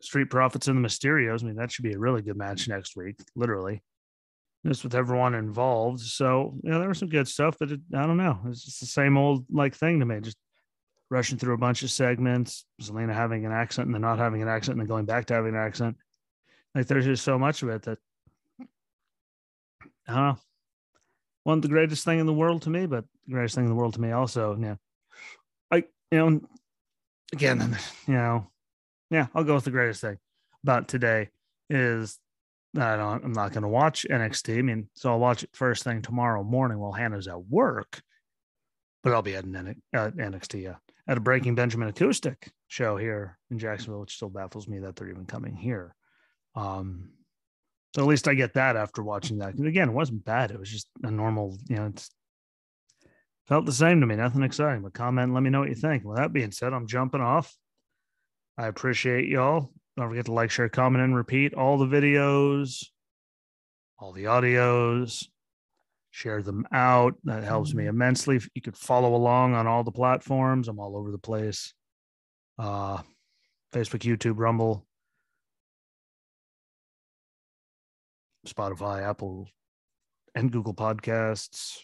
Street 0.00 0.30
Profits 0.30 0.68
and 0.68 0.82
the 0.82 0.88
Mysterios. 0.88 1.42
I 1.42 1.46
mean, 1.46 1.56
that 1.56 1.70
should 1.70 1.84
be 1.84 1.92
a 1.92 1.98
really 1.98 2.22
good 2.22 2.36
match 2.36 2.68
next 2.68 2.96
week, 2.96 3.16
literally. 3.34 3.82
Just 4.66 4.82
with 4.82 4.94
everyone 4.94 5.34
involved. 5.34 6.00
So, 6.00 6.54
yeah, 6.62 6.78
there 6.78 6.88
was 6.88 6.98
some 6.98 7.08
good 7.08 7.28
stuff, 7.28 7.56
but 7.58 7.70
it, 7.70 7.80
I 7.94 8.06
don't 8.06 8.16
know. 8.16 8.40
It's 8.46 8.64
just 8.64 8.80
the 8.80 8.86
same 8.86 9.16
old 9.16 9.44
like 9.50 9.74
thing 9.74 10.00
to 10.00 10.06
me. 10.06 10.20
Just 10.20 10.38
rushing 11.10 11.38
through 11.38 11.54
a 11.54 11.58
bunch 11.58 11.82
of 11.82 11.90
segments, 11.90 12.64
Zelina 12.82 13.14
having 13.14 13.46
an 13.46 13.52
accent 13.52 13.86
and 13.86 13.94
then 13.94 14.02
not 14.02 14.18
having 14.18 14.42
an 14.42 14.48
accent 14.48 14.74
and 14.74 14.80
then 14.80 14.88
going 14.88 15.04
back 15.04 15.26
to 15.26 15.34
having 15.34 15.54
an 15.54 15.60
accent. 15.60 15.96
Like 16.74 16.86
there's 16.86 17.04
just 17.04 17.24
so 17.24 17.38
much 17.38 17.62
of 17.62 17.68
it 17.68 17.82
that 17.82 17.98
I 20.08 20.14
don't 20.14 20.22
know. 20.22 20.38
One 21.46 21.60
the 21.60 21.68
greatest 21.68 22.04
thing 22.04 22.18
in 22.18 22.26
the 22.26 22.32
world 22.32 22.62
to 22.62 22.70
me, 22.70 22.86
but 22.86 23.04
the 23.24 23.34
greatest 23.34 23.54
thing 23.54 23.66
in 23.66 23.70
the 23.70 23.76
world 23.76 23.94
to 23.94 24.00
me 24.00 24.10
also. 24.10 24.58
Yeah. 24.60 24.74
I 25.70 25.84
you 26.10 26.18
know 26.18 26.40
again, 27.32 27.78
you 28.08 28.14
know, 28.14 28.50
yeah, 29.10 29.28
I'll 29.32 29.44
go 29.44 29.54
with 29.54 29.62
the 29.62 29.70
greatest 29.70 30.00
thing 30.00 30.18
about 30.64 30.88
today 30.88 31.28
is 31.70 32.18
I 32.76 32.96
don't, 32.96 33.24
I'm 33.24 33.32
not 33.32 33.52
going 33.52 33.62
to 33.62 33.68
watch 33.68 34.04
NXT. 34.10 34.58
I 34.58 34.62
mean, 34.62 34.88
so 34.94 35.10
I'll 35.10 35.20
watch 35.20 35.44
it 35.44 35.50
first 35.52 35.84
thing 35.84 36.02
tomorrow 36.02 36.42
morning 36.42 36.80
while 36.80 36.90
Hannah's 36.90 37.28
at 37.28 37.46
work, 37.46 38.02
but 39.04 39.12
I'll 39.12 39.22
be 39.22 39.36
at 39.36 39.44
an 39.44 39.80
uh, 39.94 40.10
NXT, 40.10 40.64
yeah, 40.64 40.74
at 41.06 41.16
a 41.16 41.20
Breaking 41.20 41.54
Benjamin 41.54 41.86
acoustic 41.86 42.50
show 42.66 42.96
here 42.96 43.38
in 43.52 43.60
Jacksonville, 43.60 44.00
which 44.00 44.16
still 44.16 44.30
baffles 44.30 44.66
me 44.66 44.80
that 44.80 44.96
they're 44.96 45.10
even 45.10 45.26
coming 45.26 45.54
here. 45.54 45.94
Um, 46.56 47.10
so 47.96 48.02
at 48.02 48.08
least 48.08 48.28
I 48.28 48.34
get 48.34 48.52
that 48.52 48.76
after 48.76 49.02
watching 49.02 49.38
that. 49.38 49.54
And 49.54 49.66
again, 49.66 49.88
it 49.88 49.94
wasn't 49.94 50.22
bad. 50.22 50.50
It 50.50 50.58
was 50.58 50.68
just 50.70 50.86
a 51.02 51.10
normal, 51.10 51.56
you 51.66 51.76
know, 51.76 51.86
it's 51.86 52.10
felt 53.48 53.64
the 53.64 53.72
same 53.72 54.02
to 54.02 54.06
me. 54.06 54.16
Nothing 54.16 54.42
exciting, 54.42 54.82
but 54.82 54.92
comment, 54.92 55.32
let 55.32 55.42
me 55.42 55.48
know 55.48 55.60
what 55.60 55.70
you 55.70 55.74
think. 55.74 56.04
With 56.04 56.18
that 56.18 56.30
being 56.30 56.52
said, 56.52 56.74
I'm 56.74 56.86
jumping 56.86 57.22
off. 57.22 57.56
I 58.58 58.66
appreciate 58.66 59.28
y'all. 59.28 59.70
Don't 59.96 60.10
forget 60.10 60.26
to 60.26 60.32
like, 60.32 60.50
share, 60.50 60.68
comment, 60.68 61.04
and 61.04 61.16
repeat 61.16 61.54
all 61.54 61.78
the 61.78 61.86
videos, 61.86 62.84
all 63.98 64.12
the 64.12 64.24
audios. 64.24 65.24
Share 66.10 66.42
them 66.42 66.66
out. 66.72 67.14
That 67.24 67.44
helps 67.44 67.72
me 67.72 67.86
immensely. 67.86 68.40
You 68.54 68.60
could 68.60 68.76
follow 68.76 69.14
along 69.14 69.54
on 69.54 69.66
all 69.66 69.84
the 69.84 69.90
platforms. 69.90 70.68
I'm 70.68 70.78
all 70.78 70.98
over 70.98 71.10
the 71.10 71.18
place. 71.18 71.72
Uh, 72.58 72.98
Facebook, 73.72 74.00
YouTube, 74.00 74.34
Rumble, 74.36 74.85
Spotify, 78.46 79.02
Apple, 79.02 79.48
and 80.34 80.50
Google 80.50 80.74
Podcasts, 80.74 81.78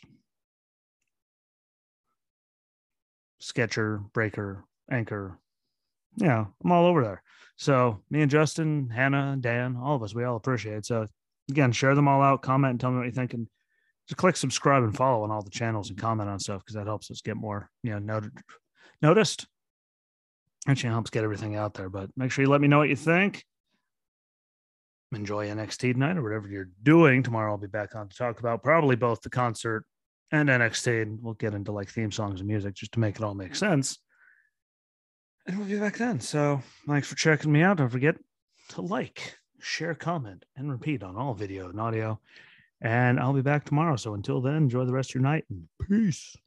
Stitcher, 3.40 4.00
Breaker, 4.12 4.64
Anchor. 4.90 5.38
Yeah, 6.16 6.46
I'm 6.62 6.72
all 6.72 6.86
over 6.86 7.02
there. 7.02 7.22
So 7.56 8.00
me 8.10 8.22
and 8.22 8.30
Justin, 8.30 8.88
Hannah, 8.90 9.36
Dan, 9.40 9.76
all 9.76 9.96
of 9.96 10.02
us, 10.02 10.14
we 10.14 10.24
all 10.24 10.36
appreciate 10.36 10.76
it. 10.76 10.86
So 10.86 11.06
again, 11.50 11.72
share 11.72 11.94
them 11.94 12.08
all 12.08 12.22
out, 12.22 12.42
comment 12.42 12.72
and 12.72 12.80
tell 12.80 12.90
me 12.90 12.98
what 12.98 13.06
you 13.06 13.12
think. 13.12 13.34
And 13.34 13.48
just 14.08 14.18
click 14.18 14.36
subscribe 14.36 14.82
and 14.82 14.96
follow 14.96 15.22
on 15.22 15.30
all 15.30 15.42
the 15.42 15.50
channels 15.50 15.88
and 15.88 15.98
comment 15.98 16.28
on 16.28 16.38
stuff 16.38 16.60
because 16.60 16.74
that 16.74 16.86
helps 16.86 17.10
us 17.10 17.20
get 17.20 17.36
more, 17.36 17.70
you 17.82 17.90
know, 17.90 17.98
noted, 17.98 18.32
noticed. 19.00 19.46
Actually 20.68 20.90
helps 20.90 21.10
get 21.10 21.24
everything 21.24 21.56
out 21.56 21.74
there. 21.74 21.88
But 21.88 22.10
make 22.16 22.30
sure 22.30 22.44
you 22.44 22.50
let 22.50 22.60
me 22.60 22.68
know 22.68 22.78
what 22.78 22.88
you 22.88 22.96
think 22.96 23.44
enjoy 25.12 25.48
NXT 25.48 25.92
tonight 25.92 26.16
or 26.16 26.22
whatever 26.22 26.48
you're 26.48 26.70
doing. 26.82 27.22
Tomorrow 27.22 27.52
I'll 27.52 27.58
be 27.58 27.66
back 27.66 27.94
on 27.94 28.08
to 28.08 28.16
talk 28.16 28.40
about 28.40 28.62
probably 28.62 28.96
both 28.96 29.20
the 29.20 29.30
concert 29.30 29.84
and 30.30 30.48
NXT. 30.48 31.02
And 31.02 31.22
we'll 31.22 31.34
get 31.34 31.54
into 31.54 31.72
like 31.72 31.90
theme 31.90 32.10
songs 32.10 32.40
and 32.40 32.48
music 32.48 32.74
just 32.74 32.92
to 32.92 33.00
make 33.00 33.16
it 33.16 33.22
all 33.22 33.34
make 33.34 33.54
sense. 33.54 33.98
And 35.46 35.58
we'll 35.58 35.68
be 35.68 35.78
back 35.78 35.96
then. 35.96 36.20
So 36.20 36.62
thanks 36.86 37.08
for 37.08 37.16
checking 37.16 37.52
me 37.52 37.62
out. 37.62 37.78
Don't 37.78 37.88
forget 37.88 38.16
to 38.70 38.80
like, 38.80 39.36
share, 39.60 39.94
comment, 39.94 40.44
and 40.56 40.70
repeat 40.70 41.02
on 41.02 41.16
all 41.16 41.34
video 41.34 41.68
and 41.68 41.80
audio. 41.80 42.20
And 42.80 43.20
I'll 43.20 43.32
be 43.32 43.42
back 43.42 43.64
tomorrow. 43.64 43.96
So 43.96 44.14
until 44.14 44.40
then, 44.40 44.56
enjoy 44.56 44.84
the 44.84 44.92
rest 44.92 45.10
of 45.10 45.14
your 45.16 45.22
night 45.22 45.44
and 45.50 45.68
peace. 45.88 46.36